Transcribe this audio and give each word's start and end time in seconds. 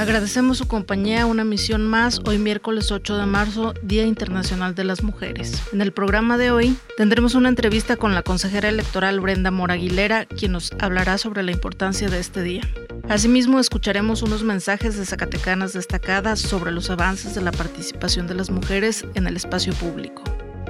Agradecemos 0.00 0.56
su 0.56 0.66
compañía 0.66 1.20
a 1.20 1.26
una 1.26 1.44
misión 1.44 1.86
más 1.86 2.22
hoy 2.24 2.38
miércoles 2.38 2.90
8 2.90 3.18
de 3.18 3.26
marzo, 3.26 3.74
Día 3.82 4.06
Internacional 4.06 4.74
de 4.74 4.84
las 4.84 5.02
Mujeres. 5.02 5.62
En 5.74 5.82
el 5.82 5.92
programa 5.92 6.38
de 6.38 6.50
hoy 6.50 6.74
tendremos 6.96 7.34
una 7.34 7.50
entrevista 7.50 7.96
con 7.96 8.14
la 8.14 8.22
consejera 8.22 8.70
electoral 8.70 9.20
Brenda 9.20 9.50
Moraguilera, 9.50 10.24
quien 10.24 10.52
nos 10.52 10.72
hablará 10.78 11.18
sobre 11.18 11.42
la 11.42 11.52
importancia 11.52 12.08
de 12.08 12.18
este 12.18 12.42
día. 12.42 12.62
Asimismo, 13.10 13.60
escucharemos 13.60 14.22
unos 14.22 14.42
mensajes 14.42 14.96
de 14.96 15.04
Zacatecanas 15.04 15.74
destacadas 15.74 16.40
sobre 16.40 16.72
los 16.72 16.88
avances 16.88 17.34
de 17.34 17.42
la 17.42 17.52
participación 17.52 18.26
de 18.26 18.36
las 18.36 18.48
mujeres 18.48 19.04
en 19.14 19.26
el 19.26 19.36
espacio 19.36 19.74
público. 19.74 20.22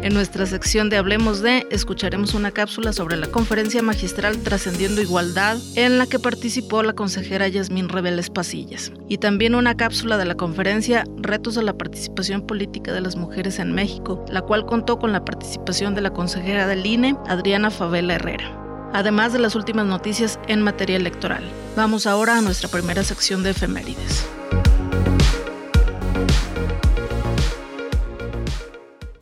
En 0.02 0.14
nuestra 0.14 0.46
sección 0.46 0.88
de 0.88 0.96
Hablemos 0.96 1.42
de, 1.42 1.66
escucharemos 1.70 2.32
una 2.32 2.52
cápsula 2.52 2.94
sobre 2.94 3.18
la 3.18 3.26
conferencia 3.26 3.82
magistral 3.82 4.38
Trascendiendo 4.38 5.02
Igualdad, 5.02 5.58
en 5.74 5.98
la 5.98 6.06
que 6.06 6.18
participó 6.18 6.82
la 6.82 6.94
consejera 6.94 7.48
Yasmín 7.48 7.90
Reveles 7.90 8.30
Pasillas, 8.30 8.92
y 9.08 9.18
también 9.18 9.54
una 9.54 9.76
cápsula 9.76 10.16
de 10.16 10.24
la 10.24 10.36
conferencia 10.36 11.04
Retos 11.18 11.54
de 11.54 11.64
la 11.64 11.76
participación 11.76 12.46
política 12.46 12.94
de 12.94 13.02
las 13.02 13.16
mujeres 13.16 13.58
en 13.58 13.72
México, 13.72 14.24
la 14.30 14.40
cual 14.40 14.64
contó 14.64 14.98
con 14.98 15.12
la 15.12 15.24
participación 15.24 15.94
de 15.94 16.00
la 16.00 16.14
consejera 16.14 16.66
del 16.66 16.86
INE, 16.86 17.16
Adriana 17.26 17.70
Favela 17.70 18.14
Herrera 18.14 18.56
además 18.92 19.32
de 19.32 19.38
las 19.38 19.54
últimas 19.54 19.86
noticias 19.86 20.40
en 20.48 20.62
materia 20.62 20.96
electoral. 20.96 21.44
Vamos 21.76 22.08
ahora 22.08 22.38
a 22.38 22.42
nuestra 22.42 22.68
primera 22.68 23.04
sección 23.04 23.44
de 23.44 23.50
efemérides. 23.50 24.26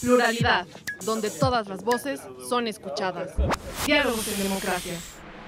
Pluralidad, 0.09 0.67
donde 1.05 1.28
todas 1.28 1.69
las 1.69 1.84
voces 1.84 2.19
son 2.48 2.67
escuchadas. 2.67 3.33
Diálogos 3.84 4.27
en 4.28 4.42
democracia. 4.42 4.95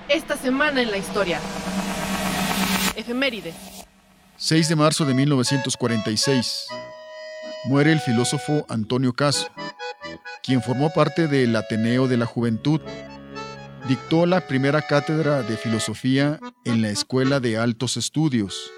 Esta 0.06 0.36
semana 0.36 0.82
en 0.82 0.90
la 0.90 0.98
historia. 0.98 1.40
Efemérides. 2.94 3.54
6 4.36 4.68
de 4.68 4.76
marzo 4.76 5.06
de 5.06 5.14
1946. 5.14 6.66
Muere 7.64 7.90
el 7.90 8.00
filósofo 8.00 8.66
Antonio 8.68 9.14
Caso, 9.14 9.48
quien 10.42 10.62
formó 10.62 10.92
parte 10.92 11.26
del 11.26 11.56
Ateneo 11.56 12.06
de 12.06 12.18
la 12.18 12.26
Juventud. 12.26 12.82
Dictó 13.88 14.26
la 14.26 14.46
primera 14.46 14.82
cátedra 14.82 15.42
de 15.42 15.56
filosofía 15.56 16.38
en 16.66 16.82
la 16.82 16.90
Escuela 16.90 17.40
de 17.40 17.56
Altos 17.56 17.96
Estudios, 17.96 18.70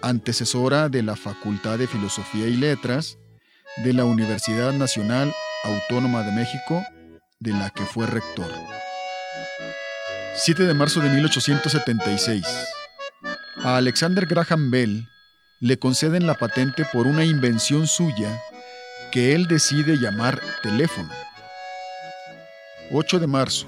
antecesora 0.00 0.88
de 0.88 1.02
la 1.02 1.16
Facultad 1.16 1.76
de 1.76 1.86
Filosofía 1.86 2.46
y 2.46 2.56
Letras 2.56 3.18
de 3.84 3.92
la 3.92 4.04
Universidad 4.04 4.72
Nacional 4.72 5.32
Autónoma 5.62 6.22
de 6.22 6.32
México, 6.32 6.84
de 7.38 7.52
la 7.52 7.70
que 7.70 7.84
fue 7.84 8.06
rector. 8.06 8.50
7 10.34 10.64
de 10.64 10.74
marzo 10.74 11.00
de 11.00 11.08
1876. 11.10 12.44
A 13.62 13.76
Alexander 13.76 14.26
Graham 14.26 14.70
Bell 14.70 15.08
le 15.60 15.78
conceden 15.78 16.26
la 16.26 16.34
patente 16.34 16.84
por 16.92 17.06
una 17.06 17.24
invención 17.24 17.86
suya 17.86 18.40
que 19.12 19.34
él 19.34 19.46
decide 19.46 19.96
llamar 19.96 20.40
teléfono. 20.62 21.10
8 22.90 23.18
de 23.18 23.26
marzo, 23.26 23.66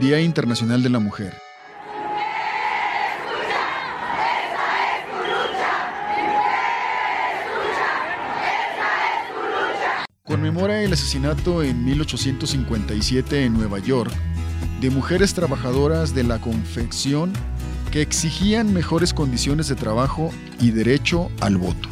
Día 0.00 0.20
Internacional 0.20 0.82
de 0.82 0.90
la 0.90 0.98
Mujer. 0.98 1.43
Conmemora 10.26 10.80
el 10.80 10.90
asesinato 10.90 11.62
en 11.62 11.84
1857 11.84 13.44
en 13.44 13.52
Nueva 13.52 13.78
York 13.78 14.10
de 14.80 14.88
mujeres 14.88 15.34
trabajadoras 15.34 16.14
de 16.14 16.24
la 16.24 16.40
confección 16.40 17.30
que 17.92 18.00
exigían 18.00 18.72
mejores 18.72 19.12
condiciones 19.12 19.68
de 19.68 19.74
trabajo 19.74 20.30
y 20.58 20.70
derecho 20.70 21.30
al 21.42 21.58
voto. 21.58 21.90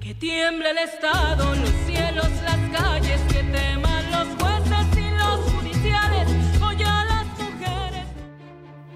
Que 0.00 0.16
tiemble 0.16 0.68
el 0.68 0.78
Estado, 0.78 1.54
los 1.54 1.70
cielos, 1.86 2.28
las 2.42 2.58
calles, 2.76 3.20
que 3.28 3.44
teman 3.44 4.10
los 4.10 4.26
jueces 4.42 4.98
y 4.98 5.10
los 5.16 5.52
judiciales, 5.52 6.28
hoy 6.60 6.82
a 6.82 7.04
las 7.04 7.26
mujeres. 7.38 8.04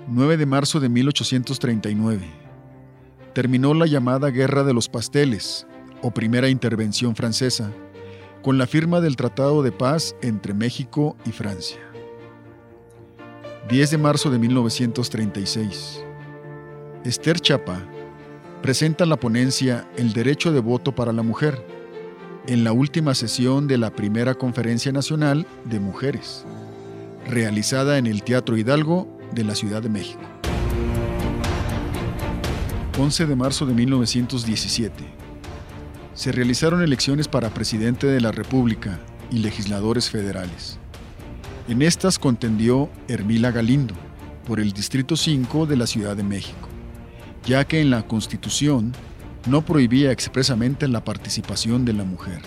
9 0.09 0.37
de 0.37 0.47
marzo 0.47 0.81
de 0.81 0.89
1839. 0.89 2.29
Terminó 3.35 3.73
la 3.73 3.87
llamada 3.87 4.31
Guerra 4.31 4.65
de 4.65 4.75
los 4.75 4.89
Pasteles, 4.89 5.65
o 6.03 6.11
Primera 6.11 6.49
Intervención 6.49 7.15
Francesa, 7.15 7.73
con 8.43 8.59
la 8.59 8.67
firma 8.67 9.01
del 9.01 9.17
Tratado 9.17 9.63
de 9.63 9.73
Paz 9.73 10.15
entre 10.23 10.55
México 10.55 11.17
y 11.25 11.33
Francia. 11.33 11.79
10 13.69 13.91
de 13.91 13.99
marzo 13.99 14.31
de 14.31 14.39
1936. 14.39 16.05
Esther 17.05 17.41
Chapa 17.41 17.83
presenta 18.63 19.07
la 19.07 19.19
ponencia 19.19 19.89
El 19.97 20.13
derecho 20.13 20.53
de 20.53 20.61
voto 20.61 20.95
para 20.95 21.13
la 21.13 21.23
mujer 21.23 21.65
en 22.47 22.65
la 22.65 22.73
última 22.73 23.15
sesión 23.15 23.67
de 23.67 23.77
la 23.77 23.91
primera 23.91 24.35
Conferencia 24.35 24.91
Nacional 24.93 25.47
de 25.65 25.81
Mujeres, 25.81 26.45
realizada 27.27 27.99
en 27.99 28.07
el 28.07 28.23
Teatro 28.23 28.57
Hidalgo 28.57 29.09
de 29.35 29.45
la 29.45 29.55
Ciudad 29.55 29.83
de 29.83 29.91
México. 29.91 30.23
11 32.99 33.27
de 33.27 33.37
marzo 33.37 33.67
de 33.67 33.75
1917 33.75 35.28
se 36.19 36.33
realizaron 36.33 36.83
elecciones 36.83 37.29
para 37.29 37.55
presidente 37.55 38.09
de 38.09 38.21
la 38.21 38.33
República 38.33 38.99
y 39.31 39.39
legisladores 39.39 40.11
federales. 40.11 40.81
En 41.69 41.81
estas 41.81 42.19
contendió 42.19 42.91
Hermila 43.07 43.53
Galindo, 43.53 43.95
por 44.45 44.59
el 44.59 44.73
Distrito 44.73 45.15
5 45.15 45.67
de 45.67 45.77
la 45.77 45.87
Ciudad 45.87 46.17
de 46.17 46.25
México, 46.25 46.69
ya 47.47 47.65
que 47.65 47.81
en 47.81 47.91
la 47.91 48.03
Constitución 48.03 48.93
no 49.47 49.65
prohibía 49.65 50.11
expresamente 50.11 50.89
la 50.89 51.05
participación 51.05 51.85
de 51.85 51.93
la 51.93 52.03
mujer. 52.03 52.41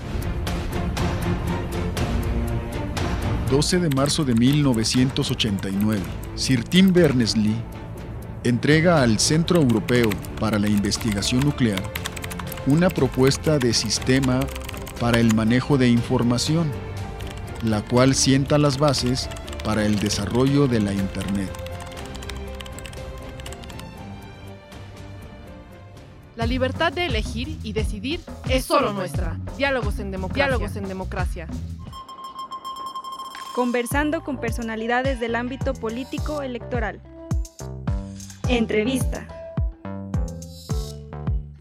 12 3.49 3.79
de 3.79 3.89
marzo 3.95 4.25
de 4.25 4.35
1989, 4.35 6.01
Sir 6.35 6.65
Tim 6.65 6.91
Berners-Lee 6.91 7.55
entrega 8.43 9.01
al 9.01 9.17
Centro 9.17 9.61
Europeo 9.61 10.09
para 10.41 10.59
la 10.59 10.67
Investigación 10.67 11.39
Nuclear 11.39 12.00
una 12.67 12.89
propuesta 12.89 13.57
de 13.57 13.73
sistema 13.73 14.39
para 14.99 15.19
el 15.19 15.33
manejo 15.33 15.77
de 15.77 15.89
información, 15.89 16.71
la 17.63 17.81
cual 17.81 18.13
sienta 18.13 18.57
las 18.57 18.77
bases 18.77 19.29
para 19.63 19.85
el 19.85 19.99
desarrollo 19.99 20.67
de 20.67 20.79
la 20.79 20.93
Internet. 20.93 21.49
La 26.35 26.45
libertad 26.45 26.91
de 26.91 27.05
elegir 27.05 27.59
y 27.63 27.73
decidir 27.73 28.19
es 28.49 28.65
solo 28.65 28.93
nuestra. 28.93 29.37
Diálogos 29.57 29.99
en 29.99 30.11
democracia. 30.11 30.45
Diálogos 30.45 30.75
en 30.75 30.87
democracia. 30.87 31.47
Conversando 33.53 34.23
con 34.23 34.39
personalidades 34.39 35.19
del 35.19 35.35
ámbito 35.35 35.73
político 35.73 36.41
electoral. 36.41 36.99
Entrevista. 38.47 39.40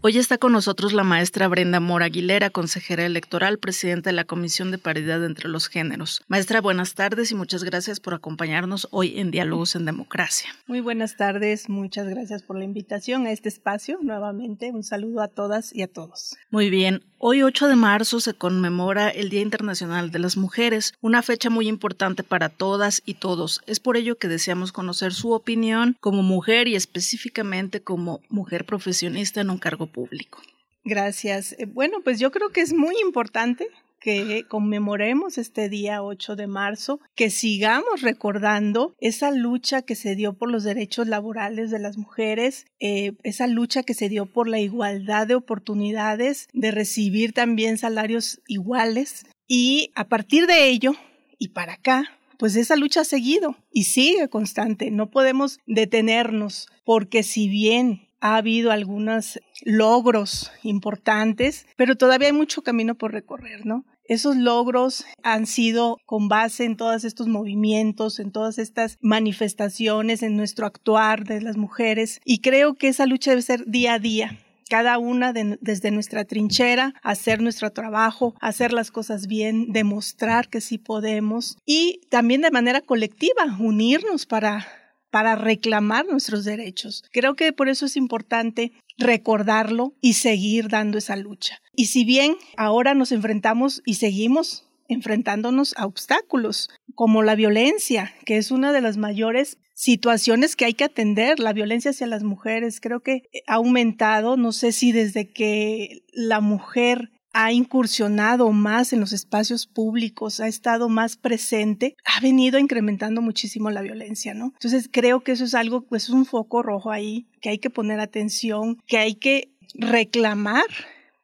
Hoy 0.03 0.17
está 0.17 0.39
con 0.39 0.51
nosotros 0.51 0.93
la 0.93 1.03
maestra 1.03 1.47
Brenda 1.47 1.79
Mora 1.79 2.05
Aguilera, 2.05 2.49
consejera 2.49 3.05
electoral, 3.05 3.59
presidenta 3.59 4.09
de 4.09 4.15
la 4.15 4.23
Comisión 4.23 4.71
de 4.71 4.79
Paridad 4.79 5.23
entre 5.23 5.47
los 5.47 5.67
Géneros. 5.67 6.23
Maestra, 6.27 6.59
buenas 6.59 6.95
tardes 6.95 7.31
y 7.31 7.35
muchas 7.35 7.63
gracias 7.63 7.99
por 7.99 8.15
acompañarnos 8.15 8.87
hoy 8.89 9.19
en 9.19 9.29
Diálogos 9.29 9.75
en 9.75 9.85
Democracia. 9.85 10.49
Muy 10.65 10.81
buenas 10.81 11.17
tardes, 11.17 11.69
muchas 11.69 12.07
gracias 12.07 12.41
por 12.41 12.57
la 12.57 12.63
invitación 12.63 13.27
a 13.27 13.31
este 13.31 13.47
espacio. 13.47 13.99
Nuevamente, 14.01 14.71
un 14.71 14.83
saludo 14.83 15.21
a 15.21 15.27
todas 15.27 15.71
y 15.71 15.83
a 15.83 15.87
todos. 15.87 16.35
Muy 16.49 16.71
bien, 16.71 17.03
hoy 17.19 17.43
8 17.43 17.67
de 17.67 17.75
marzo 17.75 18.19
se 18.19 18.33
conmemora 18.33 19.07
el 19.07 19.29
Día 19.29 19.41
Internacional 19.41 20.09
de 20.09 20.17
las 20.17 20.35
Mujeres, 20.35 20.95
una 21.01 21.21
fecha 21.21 21.51
muy 21.51 21.67
importante 21.67 22.23
para 22.23 22.49
todas 22.49 23.03
y 23.05 23.13
todos. 23.13 23.61
Es 23.67 23.79
por 23.79 23.97
ello 23.97 24.17
que 24.17 24.27
deseamos 24.27 24.71
conocer 24.71 25.13
su 25.13 25.31
opinión 25.33 25.95
como 25.99 26.23
mujer 26.23 26.67
y 26.67 26.73
específicamente 26.73 27.81
como 27.81 28.21
mujer 28.29 28.65
profesionista 28.65 29.41
en 29.41 29.51
un 29.51 29.59
cargo 29.59 29.90
público. 29.91 30.41
Gracias. 30.83 31.53
Eh, 31.53 31.65
bueno, 31.65 31.99
pues 32.03 32.19
yo 32.19 32.31
creo 32.31 32.49
que 32.49 32.61
es 32.61 32.73
muy 32.73 32.95
importante 33.01 33.67
que 34.01 34.45
conmemoremos 34.49 35.37
este 35.37 35.69
día 35.69 36.01
8 36.01 36.35
de 36.35 36.47
marzo, 36.47 36.99
que 37.15 37.29
sigamos 37.29 38.01
recordando 38.01 38.95
esa 38.99 39.29
lucha 39.29 39.83
que 39.83 39.93
se 39.95 40.15
dio 40.15 40.33
por 40.33 40.51
los 40.51 40.63
derechos 40.63 41.07
laborales 41.07 41.69
de 41.69 41.77
las 41.77 41.97
mujeres, 41.97 42.65
eh, 42.79 43.13
esa 43.21 43.45
lucha 43.45 43.83
que 43.83 43.93
se 43.93 44.09
dio 44.09 44.25
por 44.25 44.49
la 44.49 44.59
igualdad 44.59 45.27
de 45.27 45.35
oportunidades, 45.35 46.47
de 46.51 46.71
recibir 46.71 47.31
también 47.31 47.77
salarios 47.77 48.41
iguales 48.47 49.27
y 49.47 49.91
a 49.93 50.07
partir 50.07 50.47
de 50.47 50.69
ello 50.69 50.93
y 51.37 51.49
para 51.49 51.73
acá, 51.73 52.05
pues 52.39 52.55
esa 52.55 52.75
lucha 52.75 53.01
ha 53.01 53.05
seguido 53.05 53.55
y 53.71 53.83
sigue 53.83 54.29
constante. 54.29 54.89
No 54.89 55.11
podemos 55.11 55.59
detenernos 55.67 56.69
porque 56.83 57.21
si 57.21 57.47
bien 57.47 58.07
ha 58.21 58.37
habido 58.37 58.71
algunos 58.71 59.39
logros 59.63 60.51
importantes, 60.63 61.65
pero 61.75 61.95
todavía 61.95 62.27
hay 62.27 62.33
mucho 62.33 62.61
camino 62.61 62.95
por 62.95 63.11
recorrer, 63.11 63.65
¿no? 63.65 63.85
Esos 64.05 64.35
logros 64.35 65.05
han 65.23 65.45
sido 65.45 65.97
con 66.05 66.27
base 66.27 66.65
en 66.65 66.75
todos 66.75 67.03
estos 67.03 67.27
movimientos, 67.27 68.19
en 68.19 68.31
todas 68.31 68.57
estas 68.57 68.97
manifestaciones, 69.01 70.21
en 70.23 70.35
nuestro 70.35 70.65
actuar 70.65 71.23
de 71.23 71.41
las 71.41 71.57
mujeres 71.57 72.19
y 72.25 72.39
creo 72.39 72.75
que 72.75 72.89
esa 72.89 73.05
lucha 73.05 73.31
debe 73.31 73.41
ser 73.41 73.65
día 73.67 73.93
a 73.93 73.99
día 73.99 74.37
cada 74.69 74.99
una 74.99 75.33
desde 75.33 75.91
nuestra 75.91 76.23
trinchera, 76.23 76.93
hacer 77.03 77.41
nuestro 77.41 77.73
trabajo, 77.73 78.35
hacer 78.39 78.71
las 78.71 78.89
cosas 78.89 79.27
bien, 79.27 79.73
demostrar 79.73 80.47
que 80.47 80.61
sí 80.61 80.77
podemos 80.77 81.57
y 81.65 81.99
también 82.09 82.39
de 82.39 82.51
manera 82.51 82.79
colectiva 82.79 83.57
unirnos 83.59 84.25
para 84.25 84.65
para 85.11 85.35
reclamar 85.35 86.05
nuestros 86.07 86.45
derechos. 86.45 87.03
Creo 87.11 87.35
que 87.35 87.53
por 87.53 87.69
eso 87.69 87.85
es 87.85 87.97
importante 87.97 88.71
recordarlo 88.97 89.93
y 90.01 90.13
seguir 90.13 90.69
dando 90.69 90.97
esa 90.97 91.15
lucha. 91.15 91.61
Y 91.75 91.85
si 91.85 92.05
bien 92.05 92.35
ahora 92.57 92.93
nos 92.93 93.11
enfrentamos 93.11 93.81
y 93.85 93.95
seguimos 93.95 94.67
enfrentándonos 94.87 95.73
a 95.77 95.85
obstáculos 95.85 96.69
como 96.95 97.23
la 97.23 97.35
violencia, 97.35 98.13
que 98.25 98.37
es 98.37 98.51
una 98.51 98.73
de 98.73 98.81
las 98.81 98.97
mayores 98.97 99.57
situaciones 99.73 100.55
que 100.55 100.65
hay 100.65 100.73
que 100.73 100.83
atender, 100.83 101.39
la 101.39 101.53
violencia 101.53 101.91
hacia 101.91 102.07
las 102.07 102.23
mujeres, 102.23 102.79
creo 102.81 102.99
que 102.99 103.23
ha 103.47 103.55
aumentado, 103.55 104.37
no 104.37 104.51
sé 104.51 104.71
si 104.71 104.91
desde 104.91 105.31
que 105.31 106.03
la 106.13 106.41
mujer 106.41 107.11
ha 107.33 107.51
incursionado 107.51 108.51
más 108.51 108.93
en 108.93 108.99
los 108.99 109.13
espacios 109.13 109.67
públicos, 109.67 110.39
ha 110.39 110.47
estado 110.47 110.89
más 110.89 111.17
presente, 111.17 111.95
ha 112.05 112.19
venido 112.19 112.59
incrementando 112.59 113.21
muchísimo 113.21 113.69
la 113.69 113.81
violencia, 113.81 114.33
¿no? 114.33 114.51
Entonces 114.53 114.89
creo 114.91 115.21
que 115.21 115.31
eso 115.31 115.45
es 115.45 115.53
algo, 115.53 115.81
pues 115.81 116.09
un 116.09 116.25
foco 116.25 116.63
rojo 116.63 116.91
ahí, 116.91 117.25
que 117.41 117.49
hay 117.49 117.57
que 117.57 117.69
poner 117.69 117.99
atención, 117.99 118.81
que 118.87 118.97
hay 118.97 119.15
que 119.15 119.49
reclamar 119.73 120.65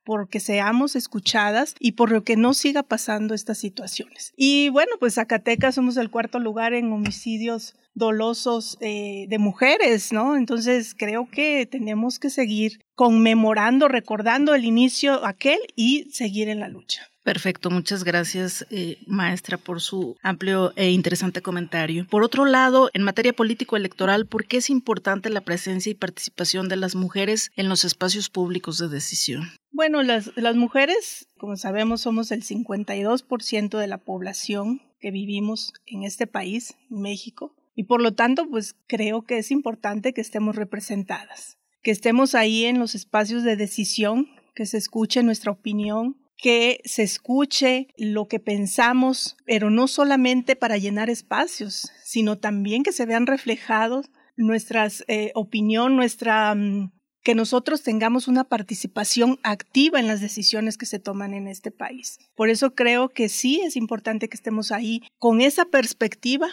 porque 0.07 0.39
seamos 0.39 0.95
escuchadas 0.95 1.75
y 1.81 1.91
por 1.91 2.13
lo 2.13 2.23
que 2.23 2.37
no 2.37 2.53
siga 2.53 2.81
pasando 2.81 3.33
estas 3.33 3.57
situaciones. 3.57 4.31
Y 4.37 4.69
bueno, 4.69 4.93
pues 5.01 5.15
Zacatecas 5.15 5.75
somos 5.75 5.97
el 5.97 6.09
cuarto 6.09 6.39
lugar 6.39 6.73
en 6.73 6.93
homicidios 6.93 7.75
dolosos 7.93 8.77
eh, 8.79 9.25
de 9.27 9.37
mujeres, 9.37 10.13
¿no? 10.13 10.37
Entonces 10.37 10.95
creo 10.97 11.27
que 11.29 11.65
tenemos 11.65 12.19
que 12.19 12.29
seguir 12.29 12.79
conmemorando, 12.95 13.89
recordando 13.89 14.55
el 14.55 14.63
inicio 14.63 15.25
aquel 15.25 15.59
y 15.75 16.07
seguir 16.13 16.47
en 16.47 16.61
la 16.61 16.69
lucha. 16.69 17.09
Perfecto, 17.27 17.69
muchas 17.69 18.05
gracias, 18.05 18.65
eh, 18.69 18.99
maestra, 19.05 19.57
por 19.57 19.81
su 19.81 20.15
amplio 20.23 20.71
e 20.77 20.91
interesante 20.91 21.41
comentario. 21.41 22.07
Por 22.09 22.23
otro 22.23 22.45
lado, 22.45 22.89
en 22.93 23.03
materia 23.03 23.33
político-electoral, 23.33 24.27
¿por 24.27 24.45
qué 24.45 24.55
es 24.55 24.69
importante 24.69 25.29
la 25.29 25.41
presencia 25.41 25.91
y 25.91 25.95
participación 25.95 26.69
de 26.69 26.77
las 26.77 26.95
mujeres 26.95 27.51
en 27.57 27.67
los 27.67 27.83
espacios 27.83 28.29
públicos 28.29 28.77
de 28.77 28.87
decisión? 28.87 29.49
Bueno, 29.71 30.03
las, 30.03 30.31
las 30.37 30.55
mujeres, 30.55 31.27
como 31.37 31.57
sabemos, 31.57 31.99
somos 31.99 32.31
el 32.31 32.45
52% 32.45 33.77
de 33.77 33.87
la 33.87 33.97
población 33.97 34.81
que 35.01 35.11
vivimos 35.11 35.73
en 35.85 36.03
este 36.03 36.27
país, 36.27 36.75
México, 36.89 37.53
y 37.75 37.83
por 37.83 38.01
lo 38.01 38.13
tanto, 38.13 38.49
pues 38.49 38.77
creo 38.87 39.23
que 39.23 39.37
es 39.37 39.51
importante 39.51 40.13
que 40.13 40.21
estemos 40.21 40.55
representadas, 40.55 41.57
que 41.83 41.91
estemos 41.91 42.35
ahí 42.35 42.63
en 42.63 42.79
los 42.79 42.95
espacios 42.95 43.43
de 43.43 43.57
decisión, 43.57 44.29
que 44.55 44.65
se 44.65 44.77
escuche 44.77 45.23
nuestra 45.23 45.51
opinión, 45.51 46.15
que 46.37 46.81
se 46.85 47.03
escuche 47.03 47.87
lo 47.97 48.27
que 48.27 48.39
pensamos, 48.39 49.37
pero 49.45 49.69
no 49.69 49.87
solamente 49.87 50.55
para 50.55 50.77
llenar 50.77 51.09
espacios, 51.09 51.91
sino 52.03 52.37
también 52.37 52.83
que 52.83 52.91
se 52.91 53.05
vean 53.05 53.25
reflejados 53.25 54.11
nuestras 54.37 55.03
eh, 55.07 55.31
opinión, 55.33 55.95
nuestra 55.95 56.53
mm, 56.53 56.91
que 57.23 57.35
nosotros 57.35 57.83
tengamos 57.83 58.29
una 58.29 58.45
participación 58.45 59.37
activa 59.43 59.99
en 59.99 60.07
las 60.07 60.21
decisiones 60.21 60.77
que 60.77 60.85
se 60.85 60.99
toman 60.99 61.33
en 61.33 61.47
este 61.47 61.71
país. 61.71 62.19
Por 62.35 62.49
eso 62.49 62.73
creo 62.73 63.09
que 63.09 63.27
sí 63.27 63.59
es 63.65 63.75
importante 63.75 64.29
que 64.29 64.37
estemos 64.37 64.71
ahí 64.71 65.01
con 65.17 65.41
esa 65.41 65.65
perspectiva 65.65 66.47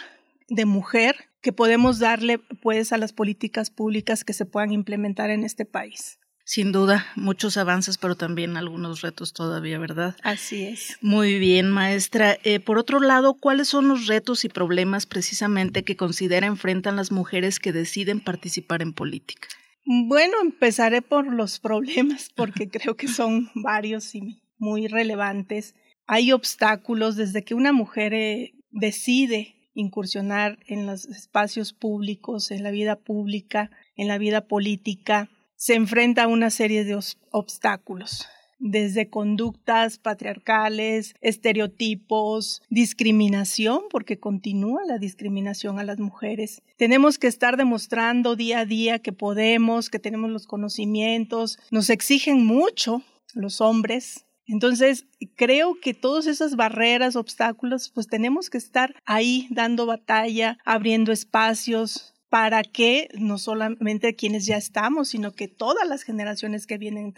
de 0.49 0.65
mujer 0.65 1.15
que 1.41 1.53
podemos 1.53 1.99
darle 1.99 2.39
pues 2.61 2.91
a 2.91 2.97
las 2.97 3.13
políticas 3.13 3.69
públicas 3.69 4.23
que 4.25 4.33
se 4.33 4.45
puedan 4.45 4.73
implementar 4.73 5.29
en 5.29 5.43
este 5.43 5.63
país. 5.63 6.19
Sin 6.47 6.71
duda, 6.71 7.07
muchos 7.15 7.57
avances, 7.57 7.97
pero 7.97 8.15
también 8.15 8.55
algunos 8.55 9.01
retos 9.01 9.33
todavía, 9.33 9.79
¿verdad? 9.79 10.15
Así 10.21 10.63
es. 10.63 10.95
Muy 11.01 11.39
bien, 11.39 11.71
maestra. 11.71 12.37
Eh, 12.43 12.59
por 12.59 12.77
otro 12.77 12.99
lado, 12.99 13.33
¿cuáles 13.33 13.67
son 13.67 13.87
los 13.87 14.05
retos 14.05 14.45
y 14.45 14.49
problemas 14.49 15.07
precisamente 15.07 15.83
que 15.83 15.97
considera 15.97 16.45
enfrentan 16.45 16.97
las 16.97 17.11
mujeres 17.11 17.57
que 17.57 17.71
deciden 17.71 18.19
participar 18.19 18.83
en 18.83 18.93
política? 18.93 19.47
Bueno, 19.85 20.37
empezaré 20.39 21.01
por 21.01 21.25
los 21.25 21.59
problemas 21.59 22.29
porque 22.35 22.69
creo 22.69 22.95
que 22.95 23.07
son 23.07 23.49
varios 23.55 24.13
y 24.13 24.39
muy 24.59 24.85
relevantes. 24.85 25.73
Hay 26.05 26.31
obstáculos 26.31 27.15
desde 27.15 27.43
que 27.43 27.55
una 27.55 27.73
mujer 27.73 28.13
eh, 28.13 28.53
decide 28.69 29.55
incursionar 29.73 30.59
en 30.67 30.85
los 30.85 31.05
espacios 31.05 31.73
públicos, 31.73 32.51
en 32.51 32.61
la 32.61 32.69
vida 32.69 32.97
pública, 32.97 33.71
en 33.95 34.07
la 34.07 34.19
vida 34.19 34.47
política, 34.47 35.29
se 35.55 35.75
enfrenta 35.75 36.23
a 36.23 36.27
una 36.27 36.49
serie 36.49 36.83
de 36.83 36.99
obstáculos 37.31 38.27
desde 38.59 39.09
conductas 39.09 39.97
patriarcales, 39.97 41.13
estereotipos, 41.21 42.61
discriminación, 42.69 43.81
porque 43.89 44.19
continúa 44.19 44.81
la 44.85 44.97
discriminación 44.97 45.79
a 45.79 45.83
las 45.83 45.99
mujeres. 45.99 46.61
Tenemos 46.77 47.17
que 47.17 47.27
estar 47.27 47.57
demostrando 47.57 48.35
día 48.35 48.59
a 48.59 48.65
día 48.65 48.99
que 48.99 49.11
podemos, 49.11 49.89
que 49.89 49.99
tenemos 49.99 50.31
los 50.31 50.47
conocimientos, 50.47 51.59
nos 51.69 51.89
exigen 51.89 52.45
mucho 52.45 53.01
los 53.33 53.61
hombres, 53.61 54.25
entonces, 54.47 55.07
creo 55.35 55.79
que 55.81 55.95
todas 55.95 56.27
esas 56.27 56.55
barreras, 56.55 57.15
obstáculos, 57.15 57.89
pues 57.89 58.07
tenemos 58.07 58.49
que 58.49 58.59
estar 58.59 58.93
ahí 59.05 59.47
dando 59.49 59.87
batalla, 59.87 60.59
abriendo 60.65 61.11
espacios 61.11 62.14
para 62.35 62.63
que 62.63 63.07
no 63.13 63.37
solamente 63.37 64.13
quienes 64.13 64.45
ya 64.45 64.57
estamos, 64.57 65.07
sino 65.07 65.31
que 65.31 65.47
todas 65.47 65.87
las 65.87 66.03
generaciones 66.03 66.67
que 66.67 66.77
vienen 66.77 67.13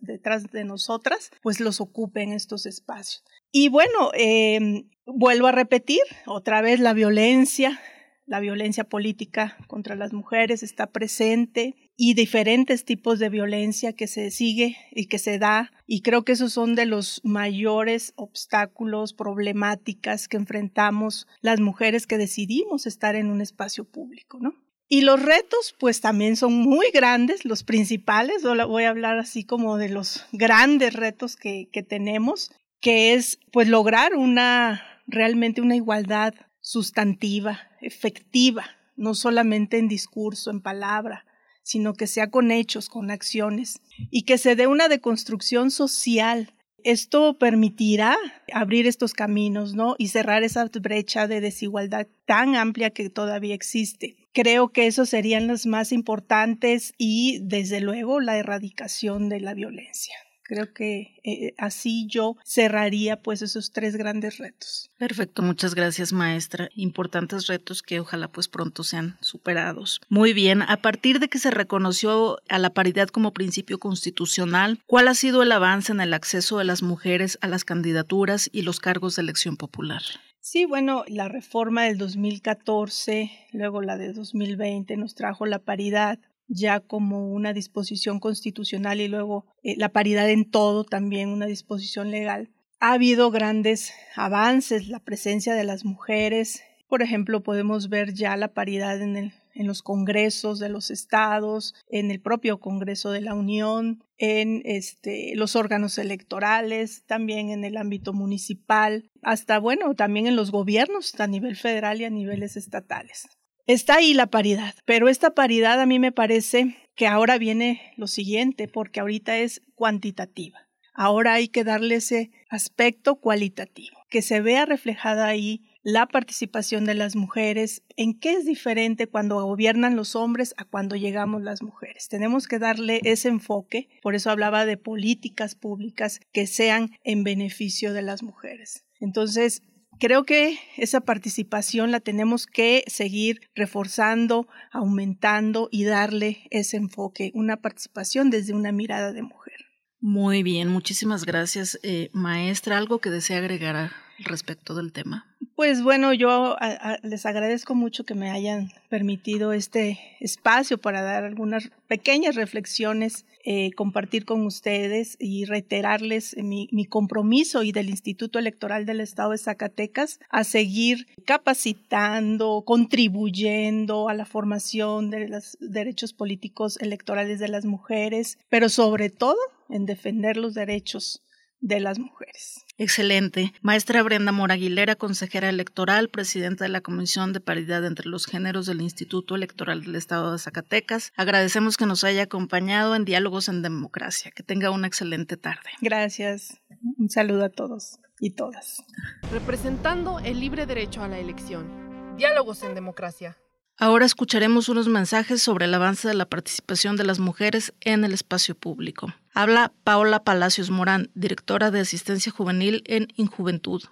detrás, 0.00 0.50
de 0.50 0.64
nosotras, 0.64 1.30
pues 1.42 1.60
los 1.60 1.82
ocupen 1.82 2.32
estos 2.32 2.64
espacios. 2.64 3.22
Y 3.50 3.68
bueno, 3.68 4.12
em, 4.14 4.88
vuelvo 5.04 5.48
a 5.48 5.52
repetir, 5.52 6.00
otra 6.24 6.62
vez 6.62 6.80
la 6.80 6.94
violencia, 6.94 7.82
la 8.24 8.40
violencia 8.40 8.84
política 8.84 9.58
contra 9.66 9.94
las 9.94 10.14
mujeres 10.14 10.62
está 10.62 10.86
presente 10.86 11.81
y 11.96 12.14
diferentes 12.14 12.84
tipos 12.84 13.18
de 13.18 13.28
violencia 13.28 13.92
que 13.92 14.06
se 14.06 14.30
sigue 14.30 14.76
y 14.90 15.06
que 15.06 15.18
se 15.18 15.38
da. 15.38 15.70
Y 15.86 16.02
creo 16.02 16.24
que 16.24 16.32
esos 16.32 16.52
son 16.52 16.74
de 16.74 16.86
los 16.86 17.20
mayores 17.24 18.12
obstáculos, 18.16 19.12
problemáticas 19.12 20.28
que 20.28 20.36
enfrentamos 20.36 21.26
las 21.40 21.60
mujeres 21.60 22.06
que 22.06 22.18
decidimos 22.18 22.86
estar 22.86 23.14
en 23.14 23.30
un 23.30 23.40
espacio 23.40 23.84
público, 23.84 24.38
¿no? 24.40 24.54
Y 24.88 25.02
los 25.02 25.22
retos, 25.22 25.74
pues 25.78 26.02
también 26.02 26.36
son 26.36 26.52
muy 26.52 26.90
grandes, 26.92 27.46
los 27.46 27.62
principales, 27.62 28.42
voy 28.42 28.84
a 28.84 28.90
hablar 28.90 29.18
así 29.18 29.42
como 29.42 29.78
de 29.78 29.88
los 29.88 30.26
grandes 30.32 30.92
retos 30.92 31.34
que, 31.34 31.70
que 31.72 31.82
tenemos, 31.82 32.52
que 32.78 33.14
es 33.14 33.38
pues 33.52 33.68
lograr 33.68 34.14
una, 34.14 34.82
realmente 35.06 35.62
una 35.62 35.76
igualdad 35.76 36.34
sustantiva, 36.60 37.60
efectiva, 37.80 38.66
no 38.96 39.14
solamente 39.14 39.78
en 39.78 39.88
discurso, 39.88 40.50
en 40.50 40.60
palabra, 40.60 41.24
sino 41.62 41.94
que 41.94 42.06
sea 42.06 42.30
con 42.30 42.50
hechos, 42.50 42.88
con 42.88 43.10
acciones, 43.10 43.80
y 44.10 44.22
que 44.22 44.38
se 44.38 44.56
dé 44.56 44.66
una 44.66 44.88
deconstrucción 44.88 45.70
social. 45.70 46.52
Esto 46.84 47.38
permitirá 47.38 48.16
abrir 48.52 48.86
estos 48.86 49.12
caminos, 49.12 49.74
¿no? 49.74 49.94
Y 49.98 50.08
cerrar 50.08 50.42
esa 50.42 50.68
brecha 50.80 51.28
de 51.28 51.40
desigualdad 51.40 52.08
tan 52.26 52.56
amplia 52.56 52.90
que 52.90 53.08
todavía 53.08 53.54
existe. 53.54 54.16
Creo 54.32 54.72
que 54.72 54.86
esos 54.86 55.08
serían 55.08 55.46
los 55.46 55.66
más 55.66 55.92
importantes 55.92 56.94
y, 56.98 57.38
desde 57.42 57.80
luego, 57.80 58.20
la 58.20 58.36
erradicación 58.36 59.28
de 59.28 59.40
la 59.40 59.54
violencia. 59.54 60.16
Creo 60.42 60.72
que 60.72 61.20
eh, 61.24 61.54
así 61.58 62.06
yo 62.08 62.36
cerraría 62.44 63.22
pues 63.22 63.42
esos 63.42 63.72
tres 63.72 63.96
grandes 63.96 64.38
retos. 64.38 64.90
Perfecto, 64.98 65.42
muchas 65.42 65.74
gracias 65.74 66.12
maestra. 66.12 66.68
Importantes 66.74 67.46
retos 67.46 67.82
que 67.82 68.00
ojalá 68.00 68.28
pues 68.28 68.48
pronto 68.48 68.84
sean 68.84 69.16
superados. 69.20 70.00
Muy 70.08 70.32
bien, 70.32 70.62
a 70.62 70.78
partir 70.78 71.20
de 71.20 71.28
que 71.28 71.38
se 71.38 71.50
reconoció 71.50 72.38
a 72.48 72.58
la 72.58 72.70
paridad 72.70 73.08
como 73.08 73.32
principio 73.32 73.78
constitucional, 73.78 74.80
¿cuál 74.86 75.08
ha 75.08 75.14
sido 75.14 75.42
el 75.42 75.52
avance 75.52 75.92
en 75.92 76.00
el 76.00 76.14
acceso 76.14 76.58
de 76.58 76.64
las 76.64 76.82
mujeres 76.82 77.38
a 77.40 77.48
las 77.48 77.64
candidaturas 77.64 78.50
y 78.52 78.62
los 78.62 78.80
cargos 78.80 79.16
de 79.16 79.22
elección 79.22 79.56
popular? 79.56 80.02
Sí, 80.40 80.64
bueno, 80.64 81.04
la 81.06 81.28
reforma 81.28 81.84
del 81.84 81.98
2014, 81.98 83.30
luego 83.52 83.80
la 83.80 83.96
de 83.96 84.12
2020 84.12 84.96
nos 84.96 85.14
trajo 85.14 85.46
la 85.46 85.60
paridad 85.60 86.18
ya 86.52 86.80
como 86.80 87.28
una 87.28 87.52
disposición 87.52 88.20
constitucional 88.20 89.00
y 89.00 89.08
luego 89.08 89.46
eh, 89.62 89.74
la 89.76 89.88
paridad 89.88 90.28
en 90.28 90.50
todo 90.50 90.84
también 90.84 91.30
una 91.30 91.46
disposición 91.46 92.10
legal. 92.10 92.50
Ha 92.78 92.92
habido 92.92 93.30
grandes 93.30 93.92
avances, 94.16 94.88
la 94.88 95.00
presencia 95.00 95.54
de 95.54 95.64
las 95.64 95.84
mujeres. 95.84 96.62
Por 96.88 97.02
ejemplo, 97.02 97.42
podemos 97.42 97.88
ver 97.88 98.12
ya 98.12 98.36
la 98.36 98.48
paridad 98.48 99.00
en, 99.00 99.32
los 99.54 99.82
congresos 99.82 100.58
de 100.58 100.68
los 100.68 100.90
estados, 100.90 101.74
en 101.88 102.10
el 102.10 102.20
propio 102.20 102.58
Congreso 102.58 103.10
de 103.10 103.20
la 103.20 103.34
Unión, 103.34 104.02
en 104.18 104.62
este, 104.64 105.34
los 105.36 105.56
órganos 105.56 105.96
electorales, 105.98 107.04
también 107.06 107.50
en 107.50 107.64
el 107.64 107.76
ámbito 107.76 108.12
municipal, 108.12 109.10
hasta, 109.22 109.58
bueno, 109.58 109.94
también 109.94 110.26
en 110.26 110.36
los 110.36 110.50
gobiernos 110.50 111.18
a 111.20 111.26
nivel 111.26 111.56
federal 111.56 112.00
y 112.00 112.04
a 112.04 112.10
niveles 112.10 112.56
estatales. 112.56 113.28
Está 113.66 113.96
ahí 113.96 114.12
la 114.12 114.26
paridad, 114.26 114.74
pero 114.84 115.08
esta 115.08 115.34
paridad 115.34 115.80
a 115.80 115.86
mí 115.86 116.00
me 116.00 116.10
parece 116.10 116.76
que 116.96 117.06
ahora 117.06 117.38
viene 117.38 117.80
lo 117.96 118.08
siguiente, 118.08 118.66
porque 118.66 119.00
ahorita 119.00 119.38
es 119.38 119.62
cuantitativa. 119.74 120.68
Ahora 120.94 121.34
hay 121.34 121.48
que 121.48 121.64
darle 121.64 121.96
ese 121.96 122.32
aspecto 122.50 123.16
cualitativo, 123.16 123.96
que 124.10 124.20
se 124.20 124.40
vea 124.40 124.66
reflejada 124.66 125.26
ahí 125.26 125.62
la 125.82 126.06
participación 126.06 126.84
de 126.84 126.94
las 126.94 127.16
mujeres, 127.16 127.82
en 127.96 128.18
qué 128.18 128.34
es 128.34 128.44
diferente 128.44 129.06
cuando 129.06 129.42
gobiernan 129.44 129.96
los 129.96 130.16
hombres 130.16 130.54
a 130.56 130.64
cuando 130.64 130.96
llegamos 130.96 131.42
las 131.42 131.62
mujeres. 131.62 132.08
Tenemos 132.08 132.46
que 132.46 132.58
darle 132.58 133.00
ese 133.04 133.28
enfoque, 133.28 133.88
por 134.02 134.14
eso 134.14 134.30
hablaba 134.30 134.66
de 134.66 134.76
políticas 134.76 135.54
públicas 135.54 136.20
que 136.32 136.46
sean 136.46 136.90
en 137.04 137.24
beneficio 137.24 137.92
de 137.92 138.02
las 138.02 138.22
mujeres. 138.22 138.84
Entonces, 139.00 139.62
Creo 140.02 140.24
que 140.24 140.58
esa 140.78 141.02
participación 141.02 141.92
la 141.92 142.00
tenemos 142.00 142.48
que 142.48 142.82
seguir 142.88 143.40
reforzando, 143.54 144.48
aumentando 144.72 145.68
y 145.70 145.84
darle 145.84 146.48
ese 146.50 146.76
enfoque, 146.76 147.30
una 147.34 147.58
participación 147.58 148.28
desde 148.28 148.52
una 148.52 148.72
mirada 148.72 149.12
de 149.12 149.22
mujer. 149.22 149.54
Muy 150.00 150.42
bien, 150.42 150.66
muchísimas 150.66 151.24
gracias, 151.24 151.78
eh, 151.84 152.10
maestra. 152.12 152.78
¿Algo 152.78 152.98
que 152.98 153.10
desea 153.10 153.38
agregar 153.38 153.92
respecto 154.18 154.74
del 154.74 154.92
tema? 154.92 155.26
Pues 155.54 155.82
bueno, 155.82 156.12
yo 156.12 156.56
les 157.02 157.26
agradezco 157.26 157.74
mucho 157.74 158.04
que 158.04 158.14
me 158.14 158.30
hayan 158.30 158.72
permitido 158.88 159.52
este 159.52 160.00
espacio 160.18 160.78
para 160.78 161.02
dar 161.02 161.24
algunas 161.24 161.70
pequeñas 161.88 162.36
reflexiones, 162.36 163.26
eh, 163.44 163.70
compartir 163.72 164.24
con 164.24 164.46
ustedes 164.46 165.16
y 165.20 165.44
reiterarles 165.44 166.36
mi, 166.38 166.68
mi, 166.72 166.86
compromiso 166.86 167.62
y 167.62 167.72
del 167.72 167.90
Instituto 167.90 168.38
Electoral 168.38 168.86
del 168.86 169.00
Estado 169.00 169.32
de 169.32 169.38
Zacatecas 169.38 170.20
a 170.30 170.44
seguir 170.44 171.06
capacitando, 171.26 172.62
contribuyendo 172.64 174.08
a 174.08 174.14
la 174.14 174.24
formación 174.24 175.10
de 175.10 175.28
los 175.28 175.58
derechos 175.60 176.12
políticos 176.12 176.78
electorales 176.80 177.40
de 177.40 177.48
las 177.48 177.64
mujeres, 177.64 178.38
pero 178.48 178.68
sobre 178.68 179.10
todo 179.10 179.38
en 179.68 179.86
defender 179.86 180.36
los 180.36 180.54
derechos 180.54 181.22
de 181.62 181.80
las 181.80 181.98
mujeres. 181.98 182.66
Excelente. 182.76 183.54
Maestra 183.62 184.02
Brenda 184.02 184.32
Moraguilera, 184.32 184.96
consejera 184.96 185.48
electoral, 185.48 186.08
presidenta 186.08 186.64
de 186.64 186.70
la 186.70 186.80
Comisión 186.80 187.32
de 187.32 187.40
Paridad 187.40 187.86
entre 187.86 188.08
los 188.08 188.26
Géneros 188.26 188.66
del 188.66 188.82
Instituto 188.82 189.36
Electoral 189.36 189.82
del 189.84 189.94
Estado 189.94 190.32
de 190.32 190.38
Zacatecas. 190.38 191.12
Agradecemos 191.16 191.76
que 191.76 191.86
nos 191.86 192.04
haya 192.04 192.24
acompañado 192.24 192.96
en 192.96 193.04
Diálogos 193.04 193.48
en 193.48 193.62
Democracia. 193.62 194.32
Que 194.34 194.42
tenga 194.42 194.70
una 194.70 194.88
excelente 194.88 195.36
tarde. 195.36 195.70
Gracias. 195.80 196.60
Un 196.98 197.08
saludo 197.08 197.44
a 197.44 197.50
todos 197.50 198.00
y 198.18 198.30
todas. 198.30 198.82
Representando 199.30 200.18
el 200.18 200.40
libre 200.40 200.66
derecho 200.66 201.02
a 201.02 201.08
la 201.08 201.20
elección. 201.20 202.16
Diálogos 202.16 202.64
en 202.64 202.74
Democracia. 202.74 203.38
Ahora 203.78 204.04
escucharemos 204.04 204.68
unos 204.68 204.86
mensajes 204.86 205.42
sobre 205.42 205.64
el 205.64 205.74
avance 205.74 206.06
de 206.06 206.14
la 206.14 206.26
participación 206.26 206.96
de 206.96 207.04
las 207.04 207.18
mujeres 207.18 207.72
en 207.80 208.04
el 208.04 208.12
espacio 208.12 208.54
público. 208.54 209.08
Habla 209.34 209.72
Paola 209.82 210.22
Palacios 210.22 210.70
Morán, 210.70 211.10
directora 211.14 211.70
de 211.70 211.80
Asistencia 211.80 212.30
Juvenil 212.30 212.82
en 212.86 213.08
Injuventud. 213.16 213.82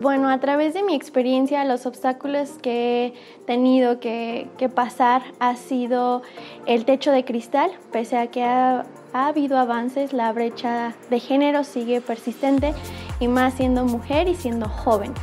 Bueno, 0.00 0.28
a 0.28 0.38
través 0.38 0.74
de 0.74 0.84
mi 0.84 0.94
experiencia, 0.94 1.64
los 1.64 1.84
obstáculos 1.84 2.50
que 2.62 3.06
he 3.06 3.14
tenido 3.46 3.98
que, 3.98 4.48
pasar 4.72 5.22
ha 5.40 5.56
sido 5.56 6.22
el 6.66 6.84
techo 6.84 7.10
de 7.10 7.24
cristal, 7.24 7.72
pese 7.90 8.16
a 8.16 8.28
que 8.28 8.44
ha 8.44 8.84
habido 9.12 9.58
avances, 9.58 10.12
la 10.12 10.32
brecha 10.32 10.94
de 11.10 11.18
género 11.18 11.64
sigue 11.64 12.00
persistente 12.00 12.74
y 13.18 13.26
más 13.26 13.54
siendo 13.54 13.84
mujer 13.84 14.28
y 14.28 14.36
siendo 14.36 14.68
joven. 14.68 15.14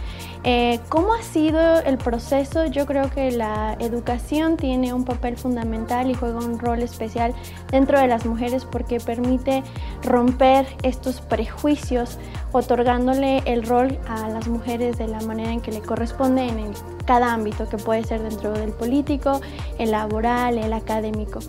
Eh, 0.48 0.80
¿Cómo 0.90 1.16
ha 1.16 1.24
sido 1.24 1.80
el 1.80 1.98
proceso? 1.98 2.68
Yo 2.68 2.86
creo 2.86 3.10
que 3.10 3.32
la 3.32 3.76
educación 3.80 4.58
tiene 4.58 4.94
un 4.94 5.04
papel 5.04 5.38
fundamental 5.38 6.12
y 6.12 6.14
juega 6.14 6.38
un 6.38 6.60
rol 6.60 6.84
especial 6.84 7.34
dentro 7.72 8.00
de 8.00 8.06
las 8.06 8.28
mujeres 8.28 8.64
porque 8.64 9.00
permite 9.00 9.64
romper 10.04 10.68
estos 10.84 11.20
prejuicios, 11.20 12.20
otorgándole 12.52 13.42
el 13.46 13.64
rol 13.64 13.98
a 14.08 14.30
las 14.30 14.48
mujeres 14.48 15.00
de 15.00 15.08
la 15.08 15.20
manera 15.22 15.52
en 15.52 15.62
que 15.62 15.72
le 15.72 15.82
corresponde 15.82 16.44
en 16.44 16.74
cada 17.06 17.34
ámbito, 17.34 17.68
que 17.68 17.78
puede 17.78 18.04
ser 18.04 18.22
dentro 18.22 18.52
del 18.52 18.70
político, 18.70 19.42
el 19.80 19.90
laboral, 19.90 20.60
el 20.60 20.74
académico. 20.74 21.40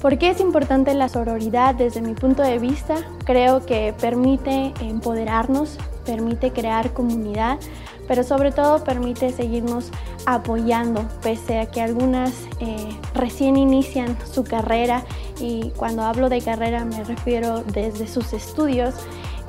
¿Por 0.00 0.16
qué 0.16 0.30
es 0.30 0.38
importante 0.40 0.94
la 0.94 1.08
sororidad 1.08 1.74
desde 1.74 2.00
mi 2.00 2.14
punto 2.14 2.42
de 2.42 2.60
vista? 2.60 2.94
Creo 3.24 3.66
que 3.66 3.92
permite 4.00 4.72
empoderarnos, 4.80 5.76
permite 6.06 6.52
crear 6.52 6.92
comunidad, 6.92 7.58
pero 8.08 8.24
sobre 8.24 8.50
todo 8.50 8.82
permite 8.82 9.30
seguirnos 9.30 9.90
apoyando, 10.26 11.06
pese 11.22 11.60
a 11.60 11.66
que 11.66 11.80
algunas 11.80 12.32
eh, 12.58 12.88
recién 13.14 13.56
inician 13.56 14.16
su 14.32 14.42
carrera 14.42 15.04
y 15.38 15.70
cuando 15.76 16.02
hablo 16.02 16.28
de 16.28 16.40
carrera 16.40 16.84
me 16.84 17.04
refiero 17.04 17.62
desde 17.62 18.08
sus 18.08 18.32
estudios. 18.32 18.94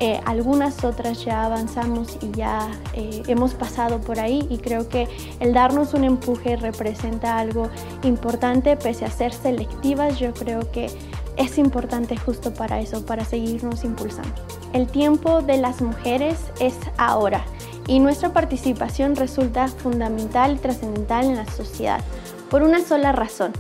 Eh, 0.01 0.21
algunas 0.25 0.85
otras 0.85 1.25
ya 1.25 1.43
avanzamos 1.43 2.17
y 2.21 2.31
ya 2.31 2.69
eh, 2.93 3.21
hemos 3.27 3.53
pasado 3.53 3.99
por 3.99 4.17
ahí 4.19 4.47
y 4.49 4.59
creo 4.59 4.87
que 4.87 5.09
el 5.41 5.53
darnos 5.53 5.93
un 5.93 6.05
empuje 6.05 6.55
representa 6.55 7.37
algo 7.37 7.69
importante, 8.03 8.77
pese 8.77 9.03
a 9.03 9.11
ser 9.11 9.33
selectivas, 9.33 10.17
yo 10.17 10.33
creo 10.33 10.71
que 10.71 10.89
es 11.35 11.57
importante 11.57 12.15
justo 12.15 12.53
para 12.53 12.79
eso, 12.79 13.05
para 13.05 13.25
seguirnos 13.25 13.83
impulsando. 13.83 14.33
El 14.71 14.87
tiempo 14.87 15.41
de 15.41 15.57
las 15.57 15.81
mujeres 15.81 16.37
es 16.61 16.75
ahora 16.97 17.43
y 17.89 18.00
nuestra 18.00 18.31
participación 18.31 19.15
resulta 19.15 19.67
fundamental 19.67 20.55
y 20.55 20.60
trascendental 20.60 21.25
en 21.25 21.36
la 21.38 21.51
sociedad 21.51 22.01
por 22.50 22.62
una 22.62 22.81
sola 22.81 23.12
razón. 23.12 23.51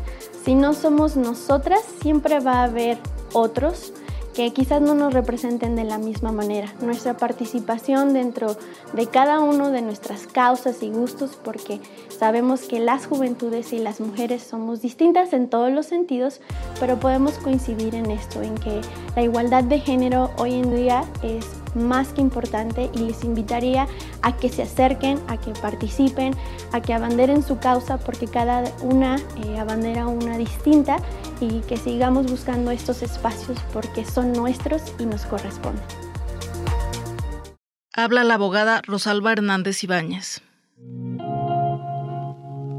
Si 0.45 0.53
no 0.55 0.73
somos 0.73 1.17
nosotras, 1.17 1.81
siempre 2.01 2.39
va 2.39 2.61
a 2.61 2.63
haber 2.63 2.99
otros 3.33 3.91
que 4.35 4.53
quizás 4.53 4.81
no 4.81 4.95
nos 4.95 5.13
representen 5.13 5.75
de 5.75 5.83
la 5.83 5.97
misma 5.97 6.31
manera. 6.31 6.73
Nuestra 6.79 7.17
participación 7.17 8.13
dentro 8.13 8.55
de 8.93 9.07
cada 9.07 9.39
uno 9.39 9.71
de 9.71 9.81
nuestras 9.81 10.27
causas 10.27 10.81
y 10.81 10.89
gustos, 10.89 11.37
porque 11.43 11.81
sabemos 12.07 12.61
que 12.61 12.79
las 12.79 13.07
juventudes 13.07 13.73
y 13.73 13.79
las 13.79 13.99
mujeres 13.99 14.43
somos 14.43 14.81
distintas 14.81 15.33
en 15.33 15.49
todos 15.49 15.71
los 15.71 15.87
sentidos, 15.87 16.39
pero 16.79 16.99
podemos 16.99 17.33
coincidir 17.39 17.95
en 17.95 18.11
esto, 18.11 18.41
en 18.41 18.55
que 18.55 18.79
la 19.15 19.23
igualdad 19.23 19.63
de 19.63 19.79
género 19.79 20.31
hoy 20.37 20.53
en 20.53 20.73
día 20.73 21.03
es 21.23 21.45
más 21.75 22.09
que 22.09 22.21
importante 22.21 22.89
y 22.93 22.99
les 22.99 23.23
invitaría 23.23 23.87
a 24.21 24.35
que 24.35 24.49
se 24.49 24.63
acerquen, 24.63 25.19
a 25.27 25.37
que 25.37 25.51
participen, 25.51 26.33
a 26.71 26.81
que 26.81 26.93
abanderen 26.93 27.43
su 27.43 27.59
causa 27.59 27.97
porque 27.97 28.27
cada 28.27 28.63
una 28.81 29.17
eh, 29.43 29.59
abandera 29.59 30.07
una 30.07 30.37
distinta 30.37 30.97
y 31.39 31.61
que 31.61 31.77
sigamos 31.77 32.29
buscando 32.29 32.71
estos 32.71 33.01
espacios 33.01 33.57
porque 33.73 34.05
son 34.05 34.33
nuestros 34.33 34.81
y 34.99 35.05
nos 35.05 35.25
corresponden. 35.25 35.83
Habla 37.93 38.23
la 38.23 38.35
abogada 38.35 38.81
Rosalba 38.85 39.33
Hernández 39.33 39.83
Ibáñez. 39.83 40.41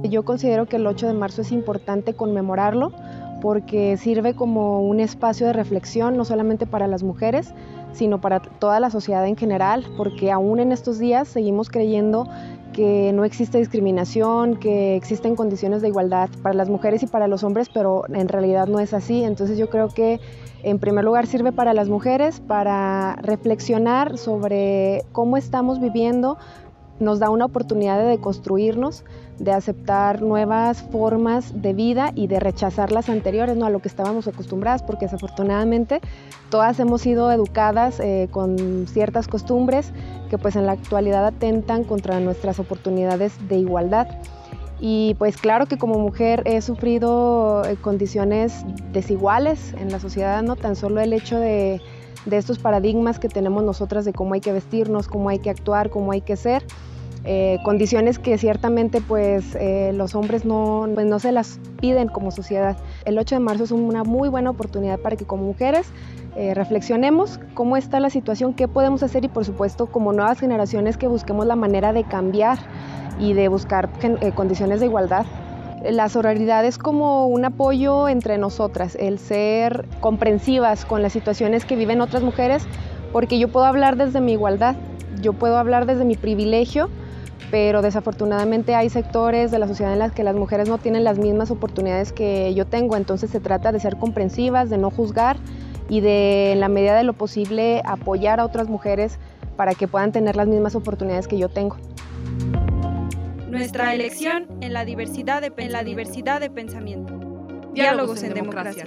Yo 0.02 0.24
considero 0.24 0.66
que 0.66 0.76
el 0.76 0.86
8 0.86 1.08
de 1.08 1.12
marzo 1.12 1.42
es 1.42 1.52
importante 1.52 2.14
conmemorarlo 2.14 2.92
porque 3.40 3.96
sirve 3.96 4.34
como 4.34 4.80
un 4.80 5.00
espacio 5.00 5.46
de 5.46 5.52
reflexión 5.52 6.16
no 6.16 6.24
solamente 6.24 6.66
para 6.66 6.86
las 6.86 7.02
mujeres, 7.02 7.52
sino 7.92 8.20
para 8.20 8.40
toda 8.40 8.80
la 8.80 8.90
sociedad 8.90 9.26
en 9.26 9.36
general, 9.36 9.86
porque 9.96 10.30
aún 10.30 10.60
en 10.60 10.72
estos 10.72 10.98
días 10.98 11.28
seguimos 11.28 11.70
creyendo 11.70 12.28
que 12.72 13.12
no 13.12 13.24
existe 13.24 13.58
discriminación, 13.58 14.56
que 14.56 14.96
existen 14.96 15.36
condiciones 15.36 15.82
de 15.82 15.88
igualdad 15.88 16.30
para 16.42 16.54
las 16.54 16.68
mujeres 16.68 17.02
y 17.02 17.06
para 17.06 17.26
los 17.26 17.42
hombres, 17.42 17.68
pero 17.68 18.04
en 18.08 18.28
realidad 18.28 18.68
no 18.68 18.80
es 18.80 18.94
así. 18.94 19.24
Entonces 19.24 19.58
yo 19.58 19.68
creo 19.70 19.88
que 19.88 20.20
en 20.62 20.78
primer 20.78 21.04
lugar 21.04 21.26
sirve 21.26 21.52
para 21.52 21.74
las 21.74 21.88
mujeres, 21.88 22.40
para 22.40 23.16
reflexionar 23.22 24.18
sobre 24.18 25.04
cómo 25.12 25.36
estamos 25.36 25.80
viviendo, 25.80 26.38
nos 27.00 27.18
da 27.18 27.30
una 27.30 27.46
oportunidad 27.46 27.98
de 27.98 28.04
deconstruirnos, 28.04 29.04
de 29.38 29.52
aceptar 29.52 30.20
nuevas 30.20 30.82
formas 30.82 31.62
de 31.62 31.72
vida 31.72 32.12
y 32.14 32.26
de 32.26 32.38
rechazar 32.38 32.92
las 32.92 33.08
anteriores, 33.08 33.56
no 33.56 33.66
a 33.66 33.70
lo 33.70 33.80
que 33.80 33.88
estábamos 33.88 34.28
acostumbradas, 34.28 34.82
porque 34.82 35.06
desafortunadamente 35.06 36.00
todas 36.50 36.78
hemos 36.78 37.00
sido 37.00 37.32
educadas 37.32 37.98
eh, 38.00 38.28
con 38.30 38.86
ciertas 38.86 39.28
costumbres 39.28 39.92
que 40.28 40.38
pues 40.38 40.56
en 40.56 40.66
la 40.66 40.72
actualidad 40.72 41.26
atentan 41.26 41.84
contra 41.84 42.20
nuestras 42.20 42.58
oportunidades 42.58 43.32
de 43.48 43.58
igualdad. 43.58 44.06
Y 44.78 45.14
pues 45.18 45.36
claro 45.36 45.66
que 45.66 45.76
como 45.76 45.98
mujer 45.98 46.42
he 46.46 46.62
sufrido 46.62 47.62
eh, 47.64 47.76
condiciones 47.76 48.64
desiguales 48.92 49.74
en 49.74 49.90
la 49.90 50.00
sociedad, 50.00 50.42
no 50.42 50.56
tan 50.56 50.76
solo 50.76 51.00
el 51.00 51.12
hecho 51.12 51.38
de, 51.38 51.82
de 52.26 52.36
estos 52.36 52.58
paradigmas 52.58 53.18
que 53.18 53.28
tenemos 53.28 53.62
nosotras 53.62 54.04
de 54.04 54.12
cómo 54.12 54.34
hay 54.34 54.40
que 54.40 54.52
vestirnos, 54.52 55.08
cómo 55.08 55.28
hay 55.28 55.38
que 55.38 55.50
actuar, 55.50 55.90
cómo 55.90 56.12
hay 56.12 56.20
que 56.20 56.36
ser, 56.36 56.64
eh, 57.24 57.58
condiciones 57.64 58.18
que 58.18 58.38
ciertamente 58.38 59.00
pues 59.00 59.54
eh, 59.54 59.92
los 59.94 60.14
hombres 60.14 60.44
no, 60.44 60.88
pues, 60.94 61.06
no 61.06 61.18
se 61.18 61.32
las 61.32 61.60
piden 61.80 62.08
como 62.08 62.30
sociedad. 62.30 62.76
El 63.04 63.18
8 63.18 63.36
de 63.36 63.40
marzo 63.40 63.64
es 63.64 63.70
una 63.70 64.04
muy 64.04 64.28
buena 64.28 64.50
oportunidad 64.50 64.98
para 64.98 65.16
que 65.16 65.24
como 65.24 65.44
mujeres 65.44 65.86
reflexionemos 66.54 67.40
cómo 67.54 67.76
está 67.76 67.98
la 67.98 68.08
situación, 68.08 68.54
qué 68.54 68.68
podemos 68.68 69.02
hacer 69.02 69.24
y 69.24 69.28
por 69.28 69.44
supuesto 69.44 69.86
como 69.86 70.12
nuevas 70.12 70.38
generaciones 70.38 70.96
que 70.96 71.08
busquemos 71.08 71.44
la 71.44 71.56
manera 71.56 71.92
de 71.92 72.04
cambiar 72.04 72.56
y 73.20 73.34
de 73.34 73.48
buscar 73.48 73.88
eh, 74.02 74.32
condiciones 74.32 74.80
de 74.80 74.86
igualdad. 74.86 75.26
La 75.88 76.08
sororidad 76.08 76.64
es 76.64 76.78
como 76.78 77.26
un 77.26 77.44
apoyo 77.44 78.08
entre 78.08 78.38
nosotras, 78.38 78.96
el 79.00 79.18
ser 79.18 79.86
comprensivas 80.00 80.84
con 80.84 81.02
las 81.02 81.12
situaciones 81.12 81.64
que 81.64 81.76
viven 81.76 82.00
otras 82.00 82.22
mujeres, 82.22 82.66
porque 83.12 83.38
yo 83.38 83.48
puedo 83.48 83.66
hablar 83.66 83.96
desde 83.96 84.20
mi 84.20 84.32
igualdad, 84.32 84.76
yo 85.22 85.32
puedo 85.32 85.56
hablar 85.56 85.86
desde 85.86 86.04
mi 86.04 86.16
privilegio, 86.16 86.90
pero 87.50 87.82
desafortunadamente 87.82 88.74
hay 88.74 88.90
sectores 88.90 89.50
de 89.50 89.58
la 89.58 89.66
sociedad 89.66 89.92
en 89.92 89.98
las 89.98 90.12
que 90.12 90.24
las 90.24 90.36
mujeres 90.36 90.68
no 90.68 90.78
tienen 90.78 91.04
las 91.04 91.18
mismas 91.18 91.50
oportunidades 91.50 92.12
que 92.12 92.54
yo 92.54 92.66
tengo, 92.66 92.96
entonces 92.96 93.30
se 93.30 93.40
trata 93.40 93.72
de 93.72 93.80
ser 93.80 93.96
comprensivas, 93.96 94.70
de 94.70 94.78
no 94.78 94.90
juzgar 94.90 95.36
y 95.88 96.00
de, 96.00 96.52
en 96.52 96.60
la 96.60 96.68
medida 96.68 96.96
de 96.96 97.04
lo 97.04 97.12
posible, 97.12 97.82
apoyar 97.84 98.40
a 98.40 98.44
otras 98.44 98.68
mujeres 98.68 99.18
para 99.56 99.74
que 99.74 99.88
puedan 99.88 100.12
tener 100.12 100.36
las 100.36 100.46
mismas 100.46 100.74
oportunidades 100.74 101.28
que 101.28 101.38
yo 101.38 101.48
tengo. 101.48 101.76
Nuestra 103.48 103.94
elección 103.94 104.46
en 104.60 104.72
la 104.72 104.84
diversidad 104.84 105.40
de, 105.40 105.52
en 105.56 105.72
la 105.72 105.82
diversidad 105.82 106.40
de 106.40 106.50
pensamiento. 106.50 107.18
Diálogos 107.74 108.22
en 108.22 108.34
democracia. 108.34 108.86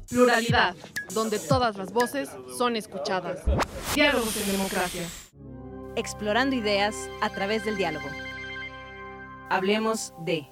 Pluralidad, 0.11 0.75
donde 1.13 1.39
todas 1.39 1.77
las 1.77 1.93
voces 1.93 2.29
son 2.57 2.75
escuchadas. 2.75 3.39
Diálogos 3.95 4.35
en 4.41 4.51
democracia. 4.51 5.03
Explorando 5.95 6.53
ideas 6.53 6.95
a 7.21 7.29
través 7.29 7.63
del 7.63 7.77
diálogo. 7.77 8.07
Hablemos 9.49 10.13
de... 10.25 10.47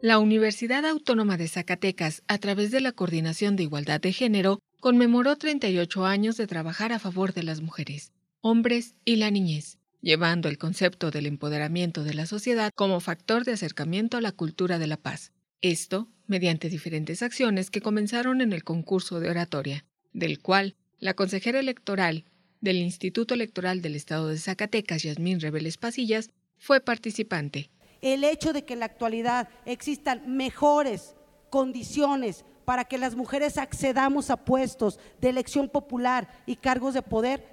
La 0.00 0.18
Universidad 0.18 0.86
Autónoma 0.86 1.36
de 1.36 1.46
Zacatecas, 1.46 2.22
a 2.26 2.38
través 2.38 2.70
de 2.70 2.80
la 2.80 2.92
Coordinación 2.92 3.54
de 3.54 3.64
Igualdad 3.64 4.00
de 4.00 4.14
Género, 4.14 4.60
conmemoró 4.80 5.36
38 5.36 6.06
años 6.06 6.38
de 6.38 6.46
trabajar 6.46 6.92
a 6.92 6.98
favor 6.98 7.34
de 7.34 7.42
las 7.42 7.60
mujeres, 7.60 8.12
hombres 8.40 8.94
y 9.04 9.16
la 9.16 9.30
niñez, 9.30 9.76
llevando 10.00 10.48
el 10.48 10.56
concepto 10.56 11.10
del 11.10 11.26
empoderamiento 11.26 12.02
de 12.02 12.14
la 12.14 12.24
sociedad 12.24 12.72
como 12.74 12.98
factor 13.00 13.44
de 13.44 13.52
acercamiento 13.52 14.16
a 14.16 14.22
la 14.22 14.32
cultura 14.32 14.78
de 14.78 14.86
la 14.86 14.96
paz. 14.96 15.32
Esto 15.60 16.08
mediante 16.32 16.70
diferentes 16.70 17.22
acciones 17.22 17.70
que 17.70 17.82
comenzaron 17.82 18.40
en 18.40 18.54
el 18.54 18.64
concurso 18.64 19.20
de 19.20 19.28
oratoria, 19.28 19.84
del 20.14 20.40
cual 20.40 20.76
la 20.98 21.12
consejera 21.12 21.60
electoral 21.60 22.24
del 22.62 22.76
Instituto 22.76 23.34
Electoral 23.34 23.82
del 23.82 23.96
Estado 23.96 24.28
de 24.28 24.38
Zacatecas, 24.38 25.02
Yasmín 25.02 25.40
Rebeles 25.40 25.76
Pasillas, 25.76 26.30
fue 26.56 26.80
participante. 26.80 27.68
El 28.00 28.24
hecho 28.24 28.54
de 28.54 28.64
que 28.64 28.72
en 28.72 28.80
la 28.80 28.86
actualidad 28.86 29.50
existan 29.66 30.34
mejores 30.34 31.14
condiciones 31.50 32.46
para 32.64 32.86
que 32.86 32.96
las 32.96 33.14
mujeres 33.14 33.58
accedamos 33.58 34.30
a 34.30 34.42
puestos 34.42 34.98
de 35.20 35.28
elección 35.28 35.68
popular 35.68 36.28
y 36.46 36.56
cargos 36.56 36.94
de 36.94 37.02
poder, 37.02 37.51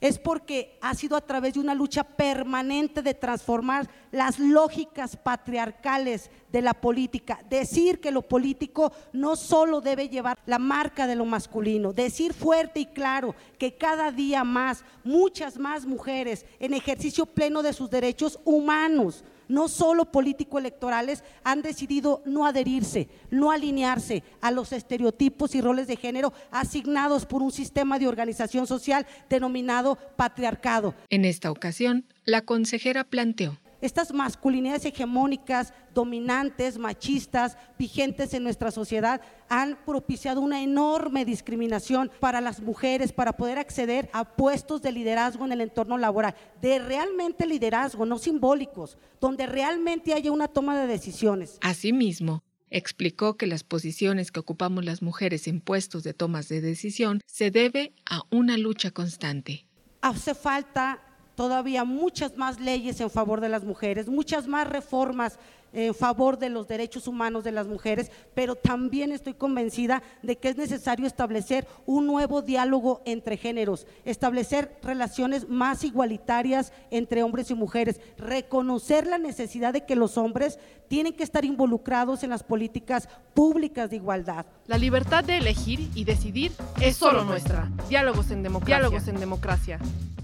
es 0.00 0.18
porque 0.18 0.78
ha 0.80 0.94
sido 0.94 1.16
a 1.16 1.20
través 1.20 1.54
de 1.54 1.60
una 1.60 1.74
lucha 1.74 2.04
permanente 2.04 3.02
de 3.02 3.14
transformar 3.14 3.88
las 4.10 4.38
lógicas 4.38 5.16
patriarcales 5.16 6.30
de 6.50 6.62
la 6.62 6.74
política. 6.74 7.40
Decir 7.48 8.00
que 8.00 8.10
lo 8.10 8.22
político 8.22 8.92
no 9.12 9.36
solo 9.36 9.80
debe 9.80 10.08
llevar 10.08 10.38
la 10.46 10.58
marca 10.58 11.06
de 11.06 11.16
lo 11.16 11.24
masculino, 11.24 11.92
decir 11.92 12.32
fuerte 12.32 12.80
y 12.80 12.86
claro 12.86 13.34
que 13.58 13.76
cada 13.76 14.10
día 14.10 14.42
más, 14.42 14.84
muchas 15.04 15.58
más 15.58 15.84
mujeres 15.84 16.46
en 16.58 16.74
ejercicio 16.74 17.26
pleno 17.26 17.62
de 17.62 17.72
sus 17.72 17.90
derechos 17.90 18.40
humanos, 18.44 19.24
no 19.50 19.68
solo 19.68 20.06
político-electorales, 20.06 21.24
han 21.44 21.60
decidido 21.60 22.22
no 22.24 22.46
adherirse, 22.46 23.08
no 23.30 23.50
alinearse 23.50 24.22
a 24.40 24.50
los 24.50 24.72
estereotipos 24.72 25.54
y 25.54 25.60
roles 25.60 25.86
de 25.88 25.96
género 25.96 26.32
asignados 26.50 27.26
por 27.26 27.42
un 27.42 27.52
sistema 27.52 27.98
de 27.98 28.08
organización 28.08 28.66
social 28.66 29.06
denominado 29.28 29.98
patriarcado. 30.16 30.94
En 31.10 31.24
esta 31.24 31.50
ocasión, 31.50 32.06
la 32.24 32.42
consejera 32.42 33.04
planteó 33.04 33.58
estas 33.80 34.12
masculinidades 34.12 34.84
hegemónicas, 34.84 35.72
dominantes, 35.94 36.78
machistas, 36.78 37.56
vigentes 37.78 38.34
en 38.34 38.42
nuestra 38.42 38.70
sociedad, 38.70 39.20
han 39.48 39.78
propiciado 39.84 40.40
una 40.40 40.62
enorme 40.62 41.24
discriminación 41.24 42.10
para 42.20 42.40
las 42.40 42.60
mujeres 42.60 43.12
para 43.12 43.36
poder 43.36 43.58
acceder 43.58 44.08
a 44.12 44.24
puestos 44.36 44.82
de 44.82 44.92
liderazgo 44.92 45.44
en 45.44 45.52
el 45.52 45.60
entorno 45.60 45.98
laboral, 45.98 46.34
de 46.60 46.78
realmente 46.78 47.46
liderazgo, 47.46 48.06
no 48.06 48.18
simbólicos, 48.18 48.98
donde 49.20 49.46
realmente 49.46 50.14
haya 50.14 50.32
una 50.32 50.48
toma 50.48 50.78
de 50.78 50.86
decisiones. 50.86 51.58
Asimismo, 51.60 52.42
explicó 52.70 53.36
que 53.36 53.46
las 53.46 53.64
posiciones 53.64 54.30
que 54.30 54.40
ocupamos 54.40 54.84
las 54.84 55.02
mujeres 55.02 55.48
en 55.48 55.60
puestos 55.60 56.04
de 56.04 56.14
tomas 56.14 56.48
de 56.48 56.60
decisión 56.60 57.20
se 57.26 57.50
debe 57.50 57.92
a 58.08 58.22
una 58.30 58.56
lucha 58.56 58.90
constante. 58.90 59.66
Hace 60.00 60.34
falta 60.34 61.02
todavía 61.40 61.84
muchas 61.84 62.36
más 62.36 62.60
leyes 62.60 63.00
en 63.00 63.08
favor 63.08 63.40
de 63.40 63.48
las 63.48 63.64
mujeres, 63.64 64.08
muchas 64.10 64.46
más 64.46 64.68
reformas 64.68 65.38
en 65.72 65.94
favor 65.94 66.38
de 66.38 66.50
los 66.50 66.68
derechos 66.68 67.06
humanos 67.06 67.44
de 67.44 67.52
las 67.52 67.66
mujeres, 67.66 68.10
pero 68.34 68.54
también 68.54 69.12
estoy 69.12 69.34
convencida 69.34 70.02
de 70.22 70.36
que 70.36 70.48
es 70.48 70.56
necesario 70.56 71.06
establecer 71.06 71.66
un 71.86 72.06
nuevo 72.06 72.42
diálogo 72.42 73.02
entre 73.04 73.36
géneros, 73.36 73.86
establecer 74.04 74.76
relaciones 74.82 75.48
más 75.48 75.84
igualitarias 75.84 76.72
entre 76.90 77.22
hombres 77.22 77.50
y 77.50 77.54
mujeres, 77.54 78.00
reconocer 78.18 79.06
la 79.06 79.18
necesidad 79.18 79.72
de 79.72 79.86
que 79.86 79.96
los 79.96 80.16
hombres 80.18 80.58
tienen 80.88 81.12
que 81.12 81.22
estar 81.22 81.44
involucrados 81.44 82.24
en 82.24 82.30
las 82.30 82.42
políticas 82.42 83.08
públicas 83.34 83.90
de 83.90 83.96
igualdad. 83.96 84.46
La 84.66 84.78
libertad 84.78 85.24
de 85.24 85.38
elegir 85.38 85.88
y 85.94 86.04
decidir 86.04 86.52
es 86.80 86.96
solo 86.96 87.24
nuestra. 87.24 87.70
Diálogos 87.88 88.30
en 88.30 88.42
democracia. 88.42 88.76
Diálogos 88.76 89.08
en 89.08 89.20
democracia. 89.20 89.78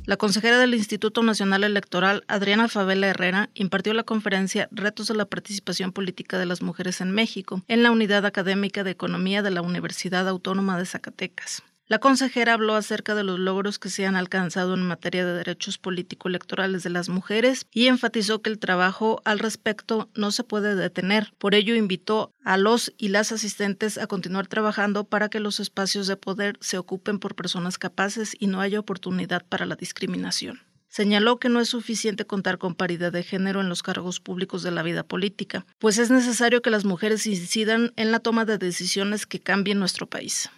La 0.06 0.16
consejera 0.16 0.59
del 0.61 0.74
Instituto 0.74 1.24
Nacional 1.24 1.64
Electoral, 1.64 2.22
Adriana 2.28 2.68
Favela 2.68 3.09
Herrera, 3.09 3.50
impartió 3.54 3.92
la 3.92 4.04
conferencia 4.04 4.68
Retos 4.70 5.09
de 5.09 5.14
la 5.14 5.24
participación 5.37 5.92
política 5.92 6.38
de 6.38 6.46
las 6.46 6.62
mujeres 6.62 7.03
en 7.03 7.11
México 7.11 7.62
en 7.68 7.83
la 7.83 7.90
Unidad 7.90 8.25
Académica 8.25 8.85
de 8.85 8.92
Economía 8.92 9.42
de 9.42 9.51
la 9.51 9.61
Universidad 9.61 10.27
Autónoma 10.27 10.79
de 10.79 10.87
Zacatecas. 10.87 11.62
La 11.88 11.99
consejera 11.99 12.55
habló 12.55 12.75
acerca 12.75 13.14
de 13.14 13.22
los 13.22 13.38
logros 13.38 13.79
que 13.79 13.90
se 13.90 14.07
han 14.07 14.16
alcanzado 14.16 14.72
en 14.72 14.83
materia 14.83 15.27
de 15.27 15.35
derechos 15.35 15.77
político-electorales 15.77 16.83
de 16.83 16.90
las 16.90 17.11
mujeres 17.11 17.66
y 17.70 17.88
enfatizó 17.88 18.40
que 18.40 18.49
el 18.49 18.59
trabajo 18.59 19.20
al 19.27 19.38
respecto 19.38 20.09
no 20.14 20.33
se 20.33 20.42
puede 20.42 20.75
detener. 20.75 21.35
Por 21.37 21.55
ello, 21.55 21.75
invitó 21.77 22.33
a 22.44 22.57
los 22.57 22.94
y 22.96 23.09
las 23.09 23.31
asistentes 23.31 23.99
a 23.99 24.07
continuar 24.07 24.46
trabajando 24.46 25.05
para 25.05 25.29
que 25.29 25.38
los 25.38 25.61
espacios 25.61 26.07
de 26.07 26.16
poder 26.16 26.57
se 26.61 26.79
ocupen 26.79 27.18
por 27.18 27.37
personas 27.37 27.79
capaces 27.79 28.35
y 28.40 28.46
no 28.46 28.62
haya 28.62 28.81
oportunidad 28.81 29.44
para 29.46 29.66
la 29.66 29.77
discriminación. 29.77 30.65
Señaló 30.96 31.38
que 31.38 31.50
no 31.50 31.61
es 31.61 31.68
suficiente 31.68 32.24
contar 32.24 32.56
con 32.56 32.74
paridad 32.74 33.12
de 33.12 33.22
género 33.22 33.61
en 33.61 33.68
los 33.68 33.82
cargos 33.82 34.18
públicos 34.18 34.62
de 34.62 34.70
la 34.70 34.82
vida 34.82 35.02
política, 35.02 35.66
pues 35.78 35.98
es 35.98 36.11
necesario 36.11 36.62
que 36.62 36.70
las 36.70 36.87
mujeres 36.87 37.26
incidan 37.26 37.92
en 37.96 38.12
la 38.12 38.20
toma 38.20 38.46
de 38.46 38.56
decisiones 38.56 39.26
que 39.26 39.38
cambien 39.38 39.78
nuestro 39.78 40.06
país. 40.06 40.48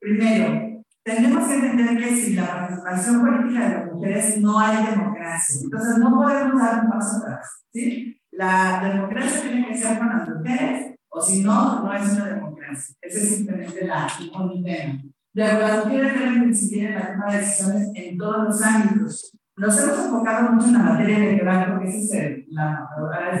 Primero, 0.00 0.82
tenemos 1.04 1.46
que 1.46 1.54
entender 1.54 1.96
que 1.96 2.16
sin 2.16 2.34
la 2.34 2.44
participación 2.44 3.24
política 3.24 3.68
de 3.68 3.74
las 3.76 3.92
mujeres 3.92 4.38
no 4.38 4.58
hay 4.58 4.84
democracia. 4.84 5.60
Entonces 5.62 5.98
no 5.98 6.10
podemos 6.10 6.60
dar 6.60 6.84
un 6.84 6.90
paso 6.90 7.16
atrás. 7.18 7.46
¿sí? 7.72 8.20
La 8.32 8.80
democracia 8.82 9.42
tiene 9.42 9.68
que 9.68 9.78
ser 9.78 9.98
con 9.98 10.08
las 10.08 10.28
mujeres 10.28 10.96
o 11.08 11.20
si 11.20 11.44
no, 11.44 11.84
no 11.84 11.94
es 11.94 12.12
una 12.14 12.26
democracia. 12.30 12.96
Ese 13.00 13.18
es 13.22 13.36
simplemente 13.36 13.86
la, 13.86 14.08
tema. 14.18 15.04
Las 15.34 15.86
mujeres 15.86 16.14
deben 16.18 16.42
incidir 16.42 16.86
en 16.86 16.94
la 16.96 17.12
toma 17.12 17.32
de 17.32 17.38
decisiones 17.38 17.90
en 17.94 18.18
todos 18.18 18.44
los 18.44 18.60
ámbitos. 18.60 19.32
Nos 19.56 19.78
hemos 19.78 20.04
enfocado 20.06 20.52
mucho 20.52 20.66
en 20.66 20.72
la 20.72 20.78
materia 20.80 21.16
electoral 21.16 21.70
porque 21.70 21.88
ese 21.88 21.98
es 21.98 22.12
el, 22.12 22.46
la, 22.50 22.88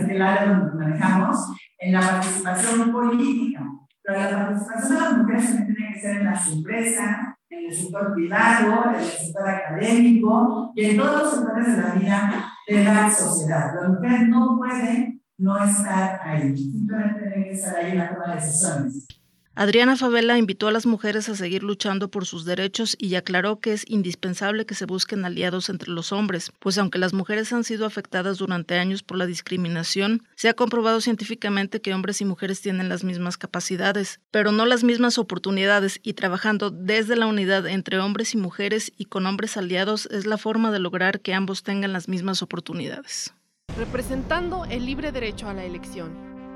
el 0.08 0.22
área 0.22 0.54
donde 0.54 0.84
manejamos, 0.84 1.52
en 1.78 1.92
la 1.92 2.00
participación 2.00 2.92
política. 2.92 3.64
Pero 4.02 4.20
la 4.20 4.46
participación 4.46 4.94
de 4.94 5.00
las 5.00 5.16
mujeres 5.16 5.46
también 5.46 5.74
tiene 5.74 5.92
que 5.92 6.00
ser 6.00 6.16
en 6.18 6.24
las 6.26 6.52
empresas, 6.52 7.16
en 7.50 7.64
el 7.64 7.74
sector 7.74 8.14
privado, 8.14 8.84
en 8.90 8.94
el 8.94 9.04
sector 9.04 9.48
académico 9.48 10.72
y 10.76 10.84
en 10.84 10.96
todos 10.96 11.22
los 11.22 11.34
sectores 11.34 11.76
de 11.76 11.82
la 11.82 11.94
vida 11.94 12.52
de 12.68 12.84
la 12.84 13.10
sociedad. 13.10 13.74
Las 13.74 13.88
mujeres 13.90 14.28
no 14.28 14.56
pueden 14.56 15.22
no 15.38 15.64
estar 15.64 16.20
ahí, 16.22 16.56
simplemente 16.56 17.20
tienen 17.22 17.44
que 17.44 17.52
estar 17.52 17.76
ahí 17.76 17.92
en 17.92 17.98
la 17.98 18.14
toma 18.14 18.28
de 18.28 18.40
decisiones. 18.40 19.08
Adriana 19.56 19.94
Favela 19.94 20.36
invitó 20.36 20.66
a 20.66 20.72
las 20.72 20.84
mujeres 20.84 21.28
a 21.28 21.36
seguir 21.36 21.62
luchando 21.62 22.10
por 22.10 22.26
sus 22.26 22.44
derechos 22.44 22.96
y 22.98 23.14
aclaró 23.14 23.60
que 23.60 23.72
es 23.72 23.88
indispensable 23.88 24.66
que 24.66 24.74
se 24.74 24.84
busquen 24.84 25.24
aliados 25.24 25.68
entre 25.68 25.92
los 25.92 26.10
hombres, 26.10 26.50
pues 26.58 26.76
aunque 26.76 26.98
las 26.98 27.12
mujeres 27.12 27.52
han 27.52 27.62
sido 27.62 27.86
afectadas 27.86 28.38
durante 28.38 28.76
años 28.76 29.04
por 29.04 29.16
la 29.16 29.26
discriminación, 29.26 30.26
se 30.34 30.48
ha 30.48 30.54
comprobado 30.54 31.00
científicamente 31.00 31.80
que 31.80 31.94
hombres 31.94 32.20
y 32.20 32.24
mujeres 32.24 32.62
tienen 32.62 32.88
las 32.88 33.04
mismas 33.04 33.36
capacidades, 33.36 34.18
pero 34.32 34.50
no 34.50 34.66
las 34.66 34.82
mismas 34.82 35.18
oportunidades 35.18 36.00
y 36.02 36.14
trabajando 36.14 36.72
desde 36.72 37.14
la 37.14 37.26
unidad 37.26 37.68
entre 37.68 38.00
hombres 38.00 38.34
y 38.34 38.38
mujeres 38.38 38.92
y 38.98 39.04
con 39.04 39.24
hombres 39.24 39.56
aliados 39.56 40.06
es 40.06 40.26
la 40.26 40.36
forma 40.36 40.72
de 40.72 40.80
lograr 40.80 41.20
que 41.20 41.32
ambos 41.32 41.62
tengan 41.62 41.92
las 41.92 42.08
mismas 42.08 42.42
oportunidades. 42.42 43.32
Representando 43.78 44.64
el 44.64 44.84
libre 44.84 45.12
derecho 45.12 45.48
a 45.48 45.54
la 45.54 45.64
elección. 45.64 46.12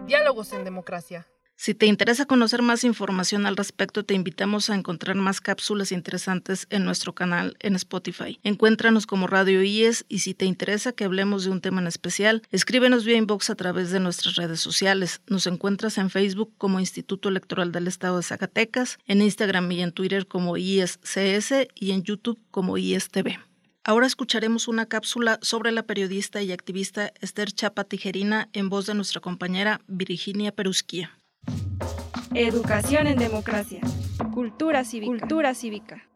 Diálogos 0.08 0.52
en 0.52 0.64
democracia. 0.64 1.28
Si 1.60 1.74
te 1.74 1.86
interesa 1.86 2.24
conocer 2.24 2.62
más 2.62 2.84
información 2.84 3.44
al 3.44 3.56
respecto, 3.56 4.04
te 4.04 4.14
invitamos 4.14 4.70
a 4.70 4.76
encontrar 4.76 5.16
más 5.16 5.40
cápsulas 5.40 5.90
interesantes 5.90 6.68
en 6.70 6.84
nuestro 6.84 7.16
canal 7.16 7.56
en 7.58 7.74
Spotify. 7.74 8.38
Encuéntranos 8.44 9.06
como 9.06 9.26
Radio 9.26 9.64
IES 9.64 10.06
y 10.08 10.20
si 10.20 10.34
te 10.34 10.44
interesa 10.44 10.92
que 10.92 11.02
hablemos 11.02 11.42
de 11.42 11.50
un 11.50 11.60
tema 11.60 11.80
en 11.80 11.88
especial, 11.88 12.44
escríbenos 12.52 13.04
vía 13.04 13.16
inbox 13.16 13.50
a 13.50 13.56
través 13.56 13.90
de 13.90 13.98
nuestras 13.98 14.36
redes 14.36 14.60
sociales. 14.60 15.20
Nos 15.26 15.48
encuentras 15.48 15.98
en 15.98 16.10
Facebook 16.10 16.52
como 16.58 16.78
Instituto 16.78 17.28
Electoral 17.28 17.72
del 17.72 17.88
Estado 17.88 18.18
de 18.18 18.22
Zacatecas, 18.22 19.00
en 19.08 19.20
Instagram 19.20 19.72
y 19.72 19.82
en 19.82 19.90
Twitter 19.90 20.28
como 20.28 20.56
IESCS 20.56 21.66
y 21.74 21.90
en 21.90 22.04
YouTube 22.04 22.38
como 22.52 22.78
IESTV. 22.78 23.36
Ahora 23.82 24.06
escucharemos 24.06 24.68
una 24.68 24.86
cápsula 24.86 25.40
sobre 25.42 25.72
la 25.72 25.82
periodista 25.82 26.40
y 26.40 26.52
activista 26.52 27.12
Esther 27.20 27.50
Chapa 27.50 27.82
Tijerina 27.82 28.48
en 28.52 28.68
voz 28.68 28.86
de 28.86 28.94
nuestra 28.94 29.20
compañera 29.20 29.80
Virginia 29.88 30.52
Perusquía. 30.52 31.17
Educación 32.34 33.06
en 33.06 33.18
democracia. 33.18 33.80
Cultura 34.32 34.84
cívica. 34.84 35.10
Cultura 35.10 35.54
cívica. 35.54 36.08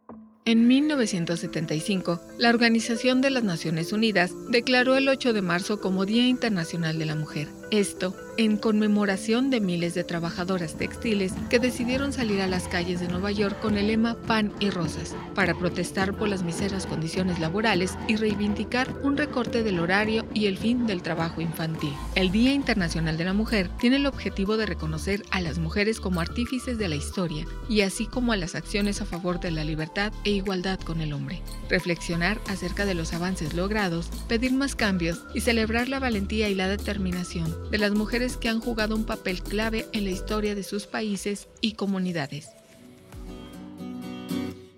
En 0.44 0.66
1975, 0.66 2.20
la 2.38 2.50
Organización 2.50 3.20
de 3.20 3.30
las 3.30 3.44
Naciones 3.44 3.92
Unidas 3.92 4.32
declaró 4.50 4.96
el 4.96 5.08
8 5.08 5.32
de 5.32 5.42
marzo 5.42 5.80
como 5.80 6.04
Día 6.04 6.26
Internacional 6.26 6.98
de 6.98 7.06
la 7.06 7.14
Mujer. 7.14 7.48
Esto 7.72 8.14
en 8.36 8.58
conmemoración 8.58 9.48
de 9.48 9.60
miles 9.60 9.94
de 9.94 10.04
trabajadoras 10.04 10.76
textiles 10.76 11.32
que 11.48 11.58
decidieron 11.58 12.12
salir 12.12 12.42
a 12.42 12.46
las 12.46 12.68
calles 12.68 13.00
de 13.00 13.08
Nueva 13.08 13.30
York 13.30 13.58
con 13.60 13.78
el 13.78 13.86
lema 13.86 14.14
Pan 14.14 14.52
y 14.60 14.68
Rosas 14.68 15.14
para 15.34 15.54
protestar 15.54 16.14
por 16.14 16.28
las 16.28 16.42
miseras 16.42 16.86
condiciones 16.86 17.38
laborales 17.38 17.96
y 18.08 18.16
reivindicar 18.16 18.94
un 19.02 19.16
recorte 19.16 19.62
del 19.62 19.80
horario 19.80 20.26
y 20.34 20.46
el 20.46 20.58
fin 20.58 20.86
del 20.86 21.02
trabajo 21.02 21.40
infantil. 21.40 21.92
El 22.14 22.30
Día 22.30 22.52
Internacional 22.52 23.16
de 23.16 23.24
la 23.24 23.32
Mujer 23.32 23.70
tiene 23.80 23.96
el 23.96 24.06
objetivo 24.06 24.58
de 24.58 24.66
reconocer 24.66 25.22
a 25.30 25.40
las 25.40 25.58
mujeres 25.58 25.98
como 25.98 26.20
artífices 26.20 26.76
de 26.76 26.88
la 26.88 26.96
historia 26.96 27.46
y 27.70 27.82
así 27.82 28.06
como 28.06 28.32
a 28.32 28.36
las 28.36 28.54
acciones 28.54 29.00
a 29.00 29.06
favor 29.06 29.40
de 29.40 29.50
la 29.50 29.64
libertad 29.64 30.12
e 30.24 30.30
igualdad 30.30 30.78
con 30.80 31.00
el 31.00 31.14
hombre. 31.14 31.42
Reflexionar 31.70 32.38
acerca 32.48 32.84
de 32.84 32.94
los 32.94 33.14
avances 33.14 33.54
logrados, 33.54 34.10
pedir 34.28 34.52
más 34.52 34.74
cambios 34.74 35.24
y 35.34 35.40
celebrar 35.40 35.88
la 35.88 36.00
valentía 36.00 36.50
y 36.50 36.54
la 36.54 36.68
determinación 36.68 37.61
de 37.70 37.78
las 37.78 37.92
mujeres 37.92 38.36
que 38.36 38.48
han 38.48 38.60
jugado 38.60 38.94
un 38.94 39.04
papel 39.04 39.42
clave 39.42 39.86
en 39.92 40.04
la 40.04 40.10
historia 40.10 40.54
de 40.54 40.62
sus 40.62 40.86
países 40.86 41.48
y 41.60 41.72
comunidades. 41.72 42.50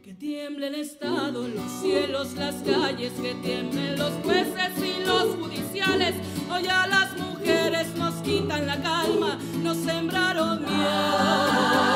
Que 0.03 0.15
tiemble 0.15 0.69
el 0.69 0.77
Estado, 0.77 1.49
los 1.49 1.73
cielos, 1.83 2.35
las 2.35 2.55
calles, 2.57 3.13
que 3.21 3.35
tiemblen 3.43 3.99
los 3.99 4.13
jueces 4.23 4.73
y 4.79 5.05
los 5.05 5.37
judiciales. 5.37 6.15
Hoy 6.51 6.67
a 6.67 6.87
las 6.87 7.17
mujeres 7.19 7.95
nos 7.97 8.15
quitan 8.23 8.67
la 8.67 8.81
calma, 8.81 9.39
nos 9.63 9.77
sembraron 9.79 10.61
miedo, 10.63 11.95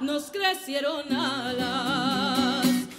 nos 0.00 0.30
crecieron 0.30 1.12
alas. 1.12 2.53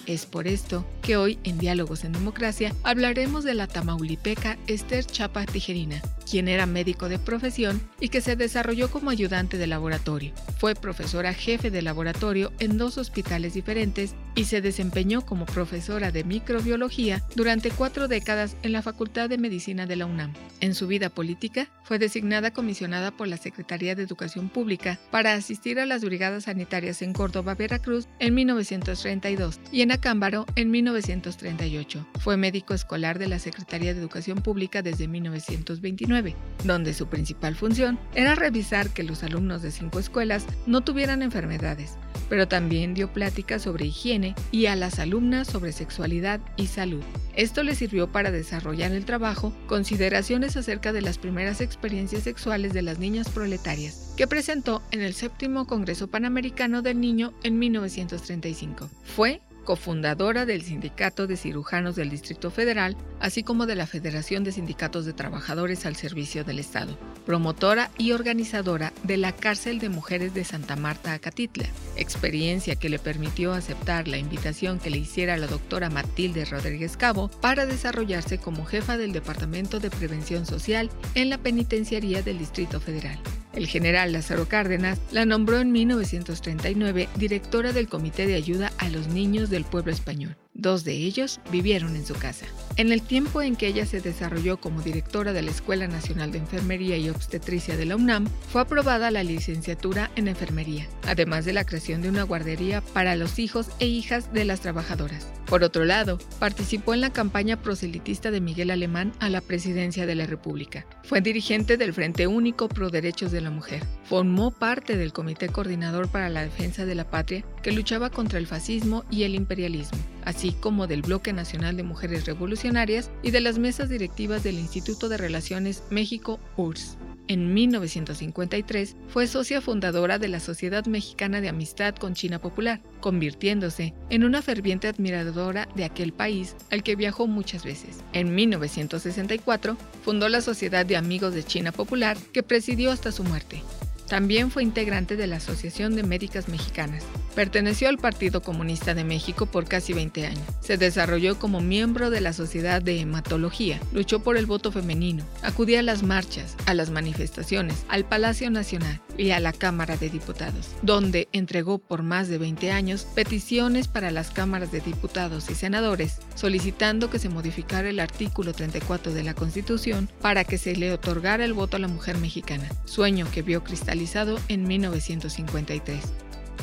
Es 0.08 0.28
por 0.28 0.48
esto 0.48 0.86
que 1.02 1.18
hoy 1.18 1.40
en 1.44 1.58
Diálogos 1.58 2.04
en 2.04 2.12
Democracia 2.12 2.76
hablaremos 2.84 3.44
de 3.44 3.56
la 3.56 3.66
tamaulipeca 3.66 4.58
Esther 4.68 5.04
Chapa 5.04 5.48
Tijerina, 5.48 6.00
quien 6.30 6.48
era 6.48 6.68
médico 6.68 7.10
de 7.10 7.18
profesión 7.18 7.82
y 8.00 8.10
que 8.10 8.22
se 8.22 8.36
desarrolló 8.36 8.92
como 8.92 9.10
ayudante 9.10 9.58
de 9.58 9.66
laboratorio. 9.66 10.34
Fue 10.60 10.76
profesora 10.76 11.34
jefe 11.34 11.72
de 11.72 11.82
laboratorio 11.82 12.54
en 12.60 12.78
dos 12.78 13.00
hospitales 13.00 13.56
diferentes 13.56 14.14
y 14.36 14.46
se 14.46 14.62
desempeñó 14.62 15.22
como 15.26 15.48
profesora 15.48 16.12
de 16.12 16.24
microbiología 16.24 17.24
durante 17.36 17.72
cuatro 17.72 18.08
décadas 18.08 18.56
en 18.62 18.74
la 18.74 18.84
Facultad 18.84 19.28
de 19.28 19.40
Medicina 19.40 19.88
de 19.88 19.96
la 19.96 20.06
UNAM. 20.06 20.34
En 20.60 20.76
su 20.76 20.86
vida 20.86 21.10
política, 21.10 21.68
fue 21.84 22.00
designada 22.00 22.52
comisionada 22.52 23.12
por 23.12 23.28
la 23.28 23.38
Secretaría 23.38 23.96
de 23.96 24.04
Educación 24.04 24.50
Pública 24.50 25.00
para 25.12 25.34
asistir 25.34 25.80
a 25.80 25.86
las 25.86 26.04
brigadas 26.04 26.46
sanitarias 26.46 27.02
en 27.02 27.14
Córdoba, 27.14 27.56
Veracruz 27.56 28.08
en 28.20 28.34
1932 28.34 29.60
y 29.72 29.82
en 29.82 29.95
Acámbaro 29.96 30.46
en 30.56 30.72
1938. 30.72 32.08
Fue 32.20 32.38
médico 32.38 32.74
escolar 32.74 33.20
de 33.20 33.28
la 33.28 33.40
Secretaría 33.40 33.94
de 33.94 34.00
Educación 34.00 34.38
Pública 34.40 34.82
desde 34.82 35.08
1929, 35.08 36.36
donde 36.64 36.94
su 36.94 37.08
principal 37.08 37.56
función 37.56 38.00
era 38.14 38.36
revisar 38.36 38.90
que 38.92 39.04
los 39.04 39.24
alumnos 39.24 39.62
de 39.62 39.72
cinco 39.72 40.00
escuelas 40.00 40.46
no 40.68 40.82
tuvieran 40.82 41.22
enfermedades, 41.22 41.98
pero 42.30 42.48
también 42.48 42.94
dio 42.94 43.12
pláticas 43.12 43.64
sobre 43.64 43.86
higiene 43.86 44.36
y 44.52 44.68
a 44.68 44.76
las 44.76 45.00
alumnas 45.00 45.48
sobre 45.48 45.72
sexualidad 45.72 46.40
y 46.58 46.68
salud. 46.68 47.04
Esto 47.36 47.64
le 47.64 47.76
sirvió 47.76 48.12
para 48.12 48.32
desarrollar 48.32 48.92
el 48.92 49.06
trabajo 49.06 49.54
consideraciones 49.68 50.56
acerca 50.56 50.94
de 50.94 51.02
las 51.02 51.18
primeras 51.18 51.62
experiencias 51.62 52.24
sexuales 52.24 52.74
de 52.74 52.82
las 52.82 53.00
niñas 53.00 53.30
proletarias, 53.30 54.14
que 54.16 54.28
presentó 54.28 54.82
en 54.92 55.02
el 55.02 55.14
séptimo 55.14 55.68
Congreso 55.68 56.08
Panamericano 56.08 56.82
del 56.82 57.00
Niño 57.00 57.34
en 57.44 57.60
1935. 57.60 58.90
Fue 59.04 59.42
cofundadora 59.66 60.46
del 60.46 60.62
Sindicato 60.62 61.28
de 61.28 61.36
Cirujanos 61.36 61.98
del 61.98 62.10
Distrito 62.10 62.52
Federal, 62.52 62.96
así 63.20 63.44
como 63.44 63.66
de 63.66 63.76
la 63.76 63.88
Federación 63.88 64.46
de 64.46 64.54
Sindicatos 64.54 65.06
de 65.06 65.12
Trabajadores 65.12 65.86
al 65.86 65.98
Servicio 65.98 66.46
del 66.46 66.60
Estado, 66.60 66.98
promotora 67.26 67.92
y 67.98 68.14
organizadora 68.14 68.94
de 69.04 69.18
la 69.18 69.34
Cárcel 69.34 69.80
de 69.80 69.90
Mujeres 69.90 70.34
de 70.34 70.46
Santa 70.46 70.78
Marta, 70.78 71.12
Acatitla, 71.12 71.68
experiencia 71.98 72.78
que 72.78 72.90
le 72.90 73.00
permitió 73.00 73.54
aceptar 73.54 74.08
la 74.08 74.18
invitación 74.18 74.80
que 74.80 74.90
le 74.90 75.00
hiciera 75.00 75.36
la 75.36 75.48
doctora 75.48 75.90
Matilde 75.90 76.46
Rodríguez 76.46 76.96
Cabo 76.96 77.28
para 77.28 77.66
desarrollarse 77.66 78.38
como 78.38 78.66
jefa 78.66 78.98
del 78.98 79.12
Departamento 79.12 79.80
de 79.80 79.90
Prevención 79.90 80.46
Social 80.46 80.90
en 81.16 81.30
la 81.30 81.38
Penitenciaría 81.38 82.22
del 82.22 82.38
Distrito 82.38 82.80
Federal. 82.80 83.20
El 83.56 83.68
general 83.68 84.12
Lázaro 84.12 84.48
Cárdenas 84.48 85.00
la 85.12 85.26
nombró 85.26 85.60
en 85.60 85.72
1939 85.72 87.08
directora 87.16 87.72
del 87.72 87.88
Comité 87.88 88.28
de 88.28 88.36
Ayuda 88.36 88.72
a 88.78 88.90
los 88.90 89.08
Niños 89.08 89.50
del 89.50 89.64
Pueblo 89.64 89.94
Español. 89.94 90.36
Dos 90.54 90.84
de 90.84 90.94
ellos 90.94 91.40
vivieron 91.52 91.96
en 91.96 92.06
su 92.06 92.16
casa. 92.16 92.46
En 92.76 92.92
el 92.92 93.02
tiempo 93.02 93.42
en 93.42 93.56
que 93.56 93.68
ella 93.68 93.86
se 93.86 94.02
desarrolló 94.02 94.58
como 94.58 94.82
directora 94.82 95.34
de 95.34 95.42
la 95.42 95.52
Escuela 95.52 95.88
Nacional 95.88 96.32
de 96.32 96.38
Enfermería 96.38 96.98
y 96.98 97.10
Obstetricia 97.10 97.78
de 97.78 97.86
la 97.86 97.96
UNAM, 97.96 98.28
fue 98.52 98.62
aprobada 98.62 99.12
la 99.12 99.24
licenciatura 99.24 100.12
en 100.16 100.28
enfermería, 100.28 100.88
además 101.08 101.46
de 101.46 101.54
la 101.54 101.66
creación 101.66 102.02
de 102.02 102.10
una 102.10 102.24
guardería 102.24 102.82
para 102.82 103.16
los 103.16 103.40
hijos 103.40 103.68
e 103.80 103.88
hijas 103.88 104.34
de 104.34 104.46
las 104.46 104.62
trabajadoras. 104.62 105.28
Por 105.46 105.64
otro 105.64 105.86
lado, 105.86 106.18
participó 106.40 106.94
en 106.94 107.02
la 107.02 107.14
campaña 107.14 107.62
proselitista 107.62 108.32
de 108.32 108.42
Miguel 108.42 108.72
Alemán 108.72 109.14
a 109.20 109.30
la 109.30 109.42
presidencia 109.42 110.06
de 110.06 110.16
la 110.16 110.26
República. 110.26 110.88
Fue 111.04 111.22
dirigente 111.22 111.78
del 111.78 111.94
Frente 111.94 112.26
Único 112.26 112.68
Pro 112.68 112.90
Derechos 112.90 113.32
de 113.32 113.42
la 113.42 113.52
Mujer. 113.52 113.84
Formó 114.06 114.52
parte 114.52 114.98
del 114.98 115.14
Comité 115.14 115.50
Coordinador 115.50 116.10
para 116.10 116.30
la 116.30 116.42
Defensa 116.42 116.86
de 116.86 116.96
la 116.96 117.10
Patria 117.10 117.46
que 117.62 117.72
luchaba 117.72 118.10
contra 118.10 118.40
el 118.40 118.48
fascismo 118.48 119.04
y 119.12 119.24
el 119.24 119.36
imperialismo, 119.36 120.00
así 120.24 120.52
como 120.52 120.88
del 120.88 121.04
Bloque 121.04 121.32
Nacional 121.32 121.78
de 121.78 121.84
Mujeres 121.84 122.26
Revolucionarias 122.26 123.12
y 123.22 123.32
de 123.32 123.42
las 123.42 123.60
mesas 123.60 123.90
directivas 123.90 124.44
del 124.44 124.60
Instituto 124.60 125.10
de 125.10 125.18
Relaciones 125.18 125.84
México-URSS. 125.92 126.98
En 127.28 127.56
1953 127.56 128.96
fue 129.08 129.26
socia 129.26 129.60
fundadora 129.60 130.20
de 130.20 130.28
la 130.28 130.40
Sociedad 130.40 130.86
Mexicana 130.86 131.42
de 131.42 131.50
Amistad 131.50 131.96
con 131.96 132.14
China 132.14 132.40
Popular, 132.40 132.82
convirtiéndose 133.00 133.96
en 134.12 134.24
una 134.24 134.44
ferviente 134.44 134.88
admiradora 134.88 135.68
de 135.76 135.86
aquel 135.86 136.14
país 136.14 136.56
al 136.70 136.84
que 136.84 136.96
viajó 136.96 137.26
muchas 137.26 137.64
veces. 137.64 138.04
En 138.14 138.36
1964 138.36 139.76
fundó 140.04 140.30
la 140.30 140.42
Sociedad 140.42 140.86
de 140.86 140.98
Amigos 140.98 141.34
de 141.34 141.44
China 141.44 141.72
Popular, 141.72 142.16
que 142.32 142.44
presidió 142.44 142.92
hasta 142.92 143.12
su 143.12 143.24
muerte. 143.24 143.64
También 144.08 144.52
fue 144.52 144.62
integrante 144.62 145.16
de 145.16 145.26
la 145.26 145.38
Asociación 145.38 145.96
de 145.96 146.04
Médicas 146.04 146.48
Mexicanas. 146.48 147.04
Perteneció 147.36 147.90
al 147.90 147.98
Partido 147.98 148.42
Comunista 148.42 148.94
de 148.94 149.04
México 149.04 149.46
por 149.46 149.66
casi 149.66 149.92
20 149.92 150.26
años. 150.26 150.44
Se 150.62 150.78
desarrolló 150.78 151.38
como 151.38 151.60
miembro 151.60 152.10
de 152.10 152.22
la 152.22 152.32
Sociedad 152.32 152.82
de 152.82 153.02
Hematología. 153.02 153.82
Luchó 153.92 154.20
por 154.22 154.38
el 154.38 154.46
voto 154.46 154.72
femenino. 154.72 155.26
Acudía 155.42 155.82
a 155.82 155.84
las 155.84 156.02
marchas, 156.02 156.56
a 156.66 156.74
las 156.74 156.92
manifestaciones, 156.92 157.86
al 157.90 158.06
Palacio 158.06 158.50
Nacional 158.50 159.02
y 159.18 159.32
a 159.32 159.42
la 159.42 159.52
Cámara 159.52 159.98
de 159.98 160.10
Diputados, 160.10 160.70
donde 160.82 161.28
entregó 161.34 161.78
por 161.78 162.04
más 162.04 162.30
de 162.30 162.38
20 162.38 162.72
años 162.72 163.06
peticiones 163.16 163.90
para 163.90 164.12
las 164.12 164.32
cámaras 164.32 164.72
de 164.72 164.80
diputados 164.80 165.50
y 165.50 165.56
senadores, 165.56 166.20
solicitando 166.36 167.10
que 167.10 167.20
se 167.20 167.28
modificara 167.28 167.90
el 167.90 168.00
artículo 168.00 168.54
34 168.54 169.14
de 169.14 169.24
la 169.24 169.34
Constitución 169.34 170.10
para 170.22 170.46
que 170.46 170.58
se 170.58 170.76
le 170.78 170.94
otorgara 170.94 171.44
el 171.44 171.54
voto 171.54 171.76
a 171.76 171.82
la 171.82 171.90
mujer 171.90 172.18
mexicana, 172.18 172.70
sueño 172.86 173.28
que 173.34 173.42
vio 173.42 173.62
cristalizado 173.62 174.40
en 174.48 174.68
1953. 174.68 176.02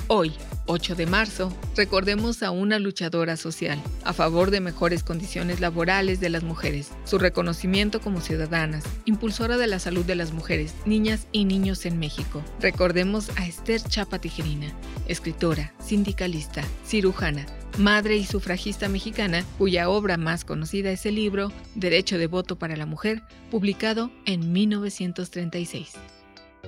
Hoy, 0.08 0.32
8 0.66 0.94
de 0.94 1.06
marzo, 1.06 1.52
recordemos 1.76 2.42
a 2.42 2.50
una 2.50 2.78
luchadora 2.78 3.36
social 3.36 3.82
a 4.04 4.12
favor 4.12 4.50
de 4.50 4.60
mejores 4.60 5.02
condiciones 5.02 5.60
laborales 5.60 6.20
de 6.20 6.28
las 6.28 6.42
mujeres, 6.42 6.90
su 7.04 7.18
reconocimiento 7.18 8.00
como 8.00 8.20
ciudadanas, 8.20 8.84
impulsora 9.04 9.56
de 9.56 9.66
la 9.66 9.78
salud 9.78 10.04
de 10.04 10.14
las 10.14 10.32
mujeres, 10.32 10.74
niñas 10.84 11.26
y 11.32 11.44
niños 11.44 11.86
en 11.86 11.98
México. 11.98 12.42
Recordemos 12.60 13.30
a 13.36 13.46
Esther 13.46 13.82
Chapa 13.82 14.18
Tijerina, 14.18 14.72
escritora, 15.08 15.72
sindicalista, 15.78 16.62
cirujana, 16.86 17.46
madre 17.78 18.16
y 18.16 18.24
sufragista 18.24 18.88
mexicana, 18.88 19.44
cuya 19.58 19.88
obra 19.88 20.16
más 20.16 20.44
conocida 20.44 20.90
es 20.90 21.06
el 21.06 21.14
libro 21.14 21.52
Derecho 21.74 22.18
de 22.18 22.26
Voto 22.26 22.58
para 22.58 22.76
la 22.76 22.86
Mujer, 22.86 23.22
publicado 23.50 24.10
en 24.26 24.52
1936. 24.52 25.92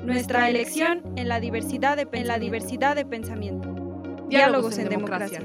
Nuestra 0.02 0.48
elección 0.50 1.02
en 1.16 1.28
la 1.28 1.40
diversidad 1.40 1.96
de, 1.96 2.08
en 2.12 2.26
la 2.26 2.38
diversidad 2.38 2.96
de 2.96 3.06
pensamiento. 3.06 3.74
Diálogos 4.28 4.78
en 4.78 4.88
democracia. 4.88 5.40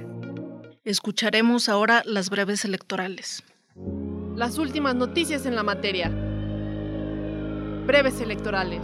Escucharemos 0.83 1.69
ahora 1.69 2.01
las 2.05 2.29
breves 2.29 2.65
electorales. 2.65 3.43
Las 4.35 4.57
últimas 4.57 4.95
noticias 4.95 5.45
en 5.45 5.55
la 5.55 5.63
materia. 5.63 6.09
Breves 7.85 8.21
electorales. 8.21 8.81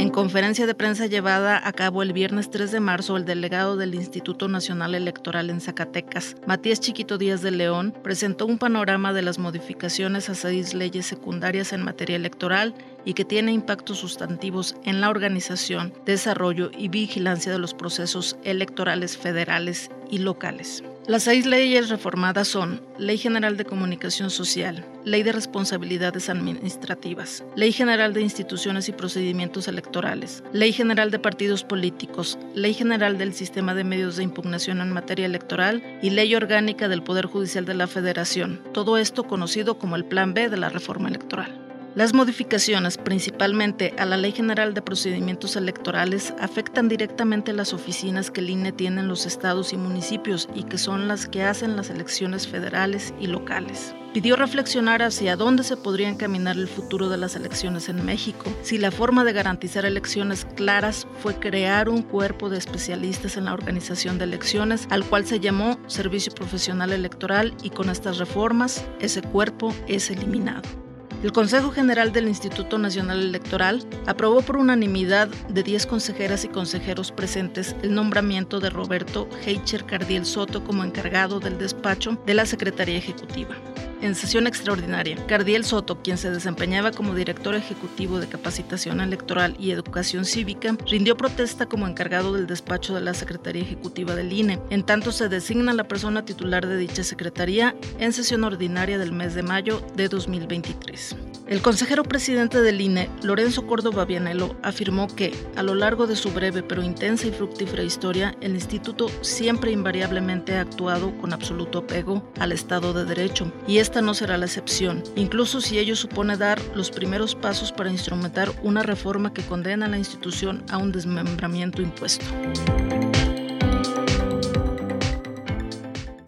En 0.00 0.08
conferencia 0.08 0.66
de 0.66 0.74
prensa 0.74 1.04
llevada 1.04 1.60
a 1.62 1.72
cabo 1.74 2.02
el 2.02 2.14
viernes 2.14 2.48
3 2.48 2.72
de 2.72 2.80
marzo, 2.80 3.18
el 3.18 3.26
delegado 3.26 3.76
del 3.76 3.94
Instituto 3.94 4.48
Nacional 4.48 4.94
Electoral 4.94 5.50
en 5.50 5.60
Zacatecas, 5.60 6.36
Matías 6.46 6.80
Chiquito 6.80 7.18
Díaz 7.18 7.42
de 7.42 7.50
León, 7.50 7.92
presentó 8.02 8.46
un 8.46 8.56
panorama 8.56 9.12
de 9.12 9.20
las 9.20 9.38
modificaciones 9.38 10.30
a 10.30 10.34
seis 10.34 10.72
leyes 10.72 11.04
secundarias 11.04 11.74
en 11.74 11.82
materia 11.82 12.16
electoral 12.16 12.74
y 13.04 13.12
que 13.12 13.26
tiene 13.26 13.52
impactos 13.52 13.98
sustantivos 13.98 14.74
en 14.84 15.02
la 15.02 15.10
organización, 15.10 15.92
desarrollo 16.06 16.70
y 16.74 16.88
vigilancia 16.88 17.52
de 17.52 17.58
los 17.58 17.74
procesos 17.74 18.38
electorales 18.42 19.18
federales 19.18 19.90
y 20.10 20.16
locales. 20.16 20.82
Las 21.10 21.24
seis 21.24 21.44
leyes 21.44 21.88
reformadas 21.88 22.46
son 22.46 22.80
Ley 22.96 23.18
General 23.18 23.56
de 23.56 23.64
Comunicación 23.64 24.30
Social, 24.30 24.86
Ley 25.04 25.24
de 25.24 25.32
Responsabilidades 25.32 26.28
Administrativas, 26.28 27.42
Ley 27.56 27.72
General 27.72 28.14
de 28.14 28.20
Instituciones 28.20 28.88
y 28.88 28.92
Procedimientos 28.92 29.66
Electorales, 29.66 30.44
Ley 30.52 30.72
General 30.72 31.10
de 31.10 31.18
Partidos 31.18 31.64
Políticos, 31.64 32.38
Ley 32.54 32.74
General 32.74 33.18
del 33.18 33.34
Sistema 33.34 33.74
de 33.74 33.82
Medios 33.82 34.18
de 34.18 34.22
Impugnación 34.22 34.80
en 34.80 34.92
materia 34.92 35.26
electoral 35.26 35.82
y 36.00 36.10
Ley 36.10 36.32
Orgánica 36.36 36.86
del 36.86 37.02
Poder 37.02 37.26
Judicial 37.26 37.64
de 37.64 37.74
la 37.74 37.88
Federación, 37.88 38.62
todo 38.72 38.96
esto 38.96 39.24
conocido 39.24 39.78
como 39.78 39.96
el 39.96 40.04
Plan 40.04 40.32
B 40.32 40.48
de 40.48 40.58
la 40.58 40.68
Reforma 40.68 41.08
Electoral. 41.08 41.69
Las 41.96 42.14
modificaciones, 42.14 42.98
principalmente 42.98 43.94
a 43.98 44.06
la 44.06 44.16
Ley 44.16 44.30
General 44.30 44.74
de 44.74 44.80
Procedimientos 44.80 45.56
Electorales, 45.56 46.32
afectan 46.38 46.88
directamente 46.88 47.52
las 47.52 47.72
oficinas 47.72 48.30
que 48.30 48.40
el 48.40 48.50
INE 48.50 48.70
tiene 48.70 49.00
en 49.00 49.08
los 49.08 49.26
estados 49.26 49.72
y 49.72 49.76
municipios 49.76 50.48
y 50.54 50.62
que 50.62 50.78
son 50.78 51.08
las 51.08 51.26
que 51.26 51.42
hacen 51.42 51.74
las 51.74 51.90
elecciones 51.90 52.46
federales 52.46 53.12
y 53.18 53.26
locales. 53.26 53.92
Pidió 54.14 54.36
reflexionar 54.36 55.02
hacia 55.02 55.34
dónde 55.34 55.64
se 55.64 55.76
podría 55.76 56.08
encaminar 56.08 56.56
el 56.56 56.68
futuro 56.68 57.08
de 57.08 57.16
las 57.16 57.34
elecciones 57.34 57.88
en 57.88 58.04
México, 58.04 58.44
si 58.62 58.78
la 58.78 58.92
forma 58.92 59.24
de 59.24 59.32
garantizar 59.32 59.84
elecciones 59.84 60.46
claras 60.54 61.08
fue 61.20 61.40
crear 61.40 61.88
un 61.88 62.02
cuerpo 62.02 62.50
de 62.50 62.58
especialistas 62.58 63.36
en 63.36 63.46
la 63.46 63.52
organización 63.52 64.16
de 64.16 64.24
elecciones, 64.24 64.86
al 64.90 65.04
cual 65.04 65.26
se 65.26 65.40
llamó 65.40 65.80
Servicio 65.88 66.32
Profesional 66.32 66.92
Electoral 66.92 67.52
y 67.64 67.70
con 67.70 67.90
estas 67.90 68.18
reformas 68.18 68.84
ese 69.00 69.22
cuerpo 69.22 69.74
es 69.88 70.08
eliminado. 70.10 70.89
El 71.22 71.32
Consejo 71.32 71.70
General 71.70 72.12
del 72.12 72.28
Instituto 72.28 72.78
Nacional 72.78 73.20
Electoral 73.20 73.86
aprobó 74.06 74.40
por 74.40 74.56
unanimidad 74.56 75.28
de 75.50 75.62
10 75.62 75.84
consejeras 75.84 76.46
y 76.46 76.48
consejeros 76.48 77.12
presentes 77.12 77.76
el 77.82 77.94
nombramiento 77.94 78.58
de 78.58 78.70
Roberto 78.70 79.28
Heicher 79.44 79.84
Cardiel 79.84 80.24
Soto 80.24 80.64
como 80.64 80.82
encargado 80.82 81.38
del 81.38 81.58
despacho 81.58 82.16
de 82.24 82.32
la 82.32 82.46
Secretaría 82.46 82.96
Ejecutiva 82.96 83.54
en 84.00 84.14
sesión 84.14 84.46
extraordinaria. 84.46 85.16
Cardiel 85.26 85.64
Soto, 85.64 86.02
quien 86.02 86.18
se 86.18 86.30
desempeñaba 86.30 86.90
como 86.90 87.14
director 87.14 87.54
ejecutivo 87.54 88.18
de 88.18 88.28
capacitación 88.28 89.00
electoral 89.00 89.56
y 89.58 89.70
educación 89.70 90.24
cívica, 90.24 90.76
rindió 90.86 91.16
protesta 91.16 91.66
como 91.66 91.86
encargado 91.86 92.32
del 92.32 92.46
despacho 92.46 92.94
de 92.94 93.00
la 93.00 93.14
Secretaría 93.14 93.62
Ejecutiva 93.62 94.14
del 94.14 94.32
INE. 94.32 94.60
En 94.70 94.84
tanto, 94.84 95.12
se 95.12 95.28
designa 95.28 95.72
la 95.72 95.88
persona 95.88 96.24
titular 96.24 96.66
de 96.66 96.76
dicha 96.76 97.04
secretaría 97.04 97.76
en 97.98 98.12
sesión 98.12 98.44
ordinaria 98.44 98.98
del 98.98 99.12
mes 99.12 99.34
de 99.34 99.42
mayo 99.42 99.82
de 99.94 100.08
2023. 100.08 101.16
El 101.50 101.62
consejero 101.62 102.04
presidente 102.04 102.62
del 102.62 102.80
INE, 102.80 103.10
Lorenzo 103.24 103.66
Córdoba 103.66 104.04
Vianello, 104.04 104.54
afirmó 104.62 105.08
que, 105.08 105.34
a 105.56 105.64
lo 105.64 105.74
largo 105.74 106.06
de 106.06 106.14
su 106.14 106.30
breve 106.30 106.62
pero 106.62 106.80
intensa 106.80 107.26
y 107.26 107.32
fructífera 107.32 107.82
historia, 107.82 108.36
el 108.40 108.54
instituto 108.54 109.08
siempre 109.20 109.72
invariablemente 109.72 110.56
ha 110.56 110.60
actuado 110.60 111.12
con 111.18 111.32
absoluto 111.32 111.80
apego 111.80 112.22
al 112.38 112.52
Estado 112.52 112.92
de 112.92 113.04
Derecho, 113.04 113.52
y 113.66 113.78
esta 113.90 114.02
no 114.02 114.14
será 114.14 114.38
la 114.38 114.46
excepción, 114.46 115.02
incluso 115.16 115.60
si 115.60 115.76
ello 115.80 115.96
supone 115.96 116.36
dar 116.36 116.62
los 116.76 116.92
primeros 116.92 117.34
pasos 117.34 117.72
para 117.72 117.90
instrumentar 117.90 118.48
una 118.62 118.84
reforma 118.84 119.34
que 119.34 119.42
condena 119.42 119.86
a 119.86 119.88
la 119.88 119.98
institución 119.98 120.64
a 120.70 120.78
un 120.78 120.92
desmembramiento 120.92 121.82
impuesto. 121.82 122.24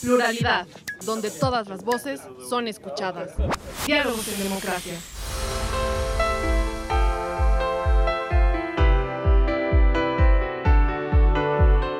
Pluralidad, 0.00 0.66
donde 1.06 1.30
todas 1.30 1.68
las 1.68 1.84
voces 1.84 2.20
son 2.50 2.66
escuchadas. 2.66 3.30
Diálogos 3.86 4.26
en 4.26 4.42
democracia. 4.42 4.94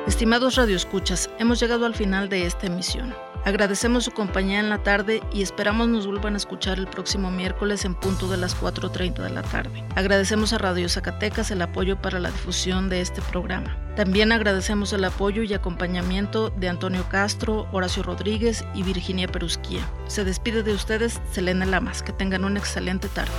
Estimados 0.07 0.55
radioescuchas, 0.55 1.29
hemos 1.39 1.61
llegado 1.61 1.85
al 1.85 1.95
final 1.95 2.27
de 2.27 2.47
esta 2.47 2.67
emisión. 2.67 3.15
Agradecemos 3.45 4.05
su 4.05 4.11
compañía 4.11 4.61
en 4.61 4.69
la 4.69 4.83
tarde 4.83 5.21
y 5.33 5.41
esperamos 5.41 5.89
nos 5.89 6.07
vuelvan 6.07 6.35
a 6.35 6.37
escuchar 6.37 6.79
el 6.79 6.87
próximo 6.87 7.29
miércoles 7.29 7.83
en 7.83 7.93
punto 7.93 8.29
de 8.29 8.37
las 8.37 8.55
4.30 8.55 9.21
de 9.21 9.29
la 9.29 9.41
tarde. 9.41 9.83
Agradecemos 9.95 10.53
a 10.53 10.59
Radio 10.59 10.87
Zacatecas 10.87 11.51
el 11.51 11.61
apoyo 11.61 12.01
para 12.01 12.19
la 12.19 12.31
difusión 12.31 12.87
de 12.87 13.01
este 13.01 13.21
programa. 13.21 13.77
También 13.97 14.31
agradecemos 14.31 14.93
el 14.93 15.03
apoyo 15.03 15.43
y 15.43 15.53
acompañamiento 15.53 16.51
de 16.51 16.69
Antonio 16.69 17.03
Castro, 17.09 17.67
Horacio 17.73 18.01
Rodríguez 18.03 18.63
y 18.73 18.83
Virginia 18.83 19.27
Perusquía. 19.27 19.81
Se 20.07 20.23
despide 20.23 20.63
de 20.63 20.73
ustedes 20.73 21.19
Selena 21.31 21.65
Lamas. 21.65 22.01
Que 22.01 22.13
tengan 22.13 22.45
una 22.45 22.59
excelente 22.59 23.09
tarde. 23.09 23.31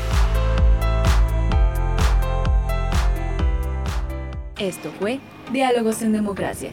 Esto 4.58 4.92
fue 4.98 5.18
Diálogos 5.50 6.02
en 6.02 6.12
Democracia 6.12 6.72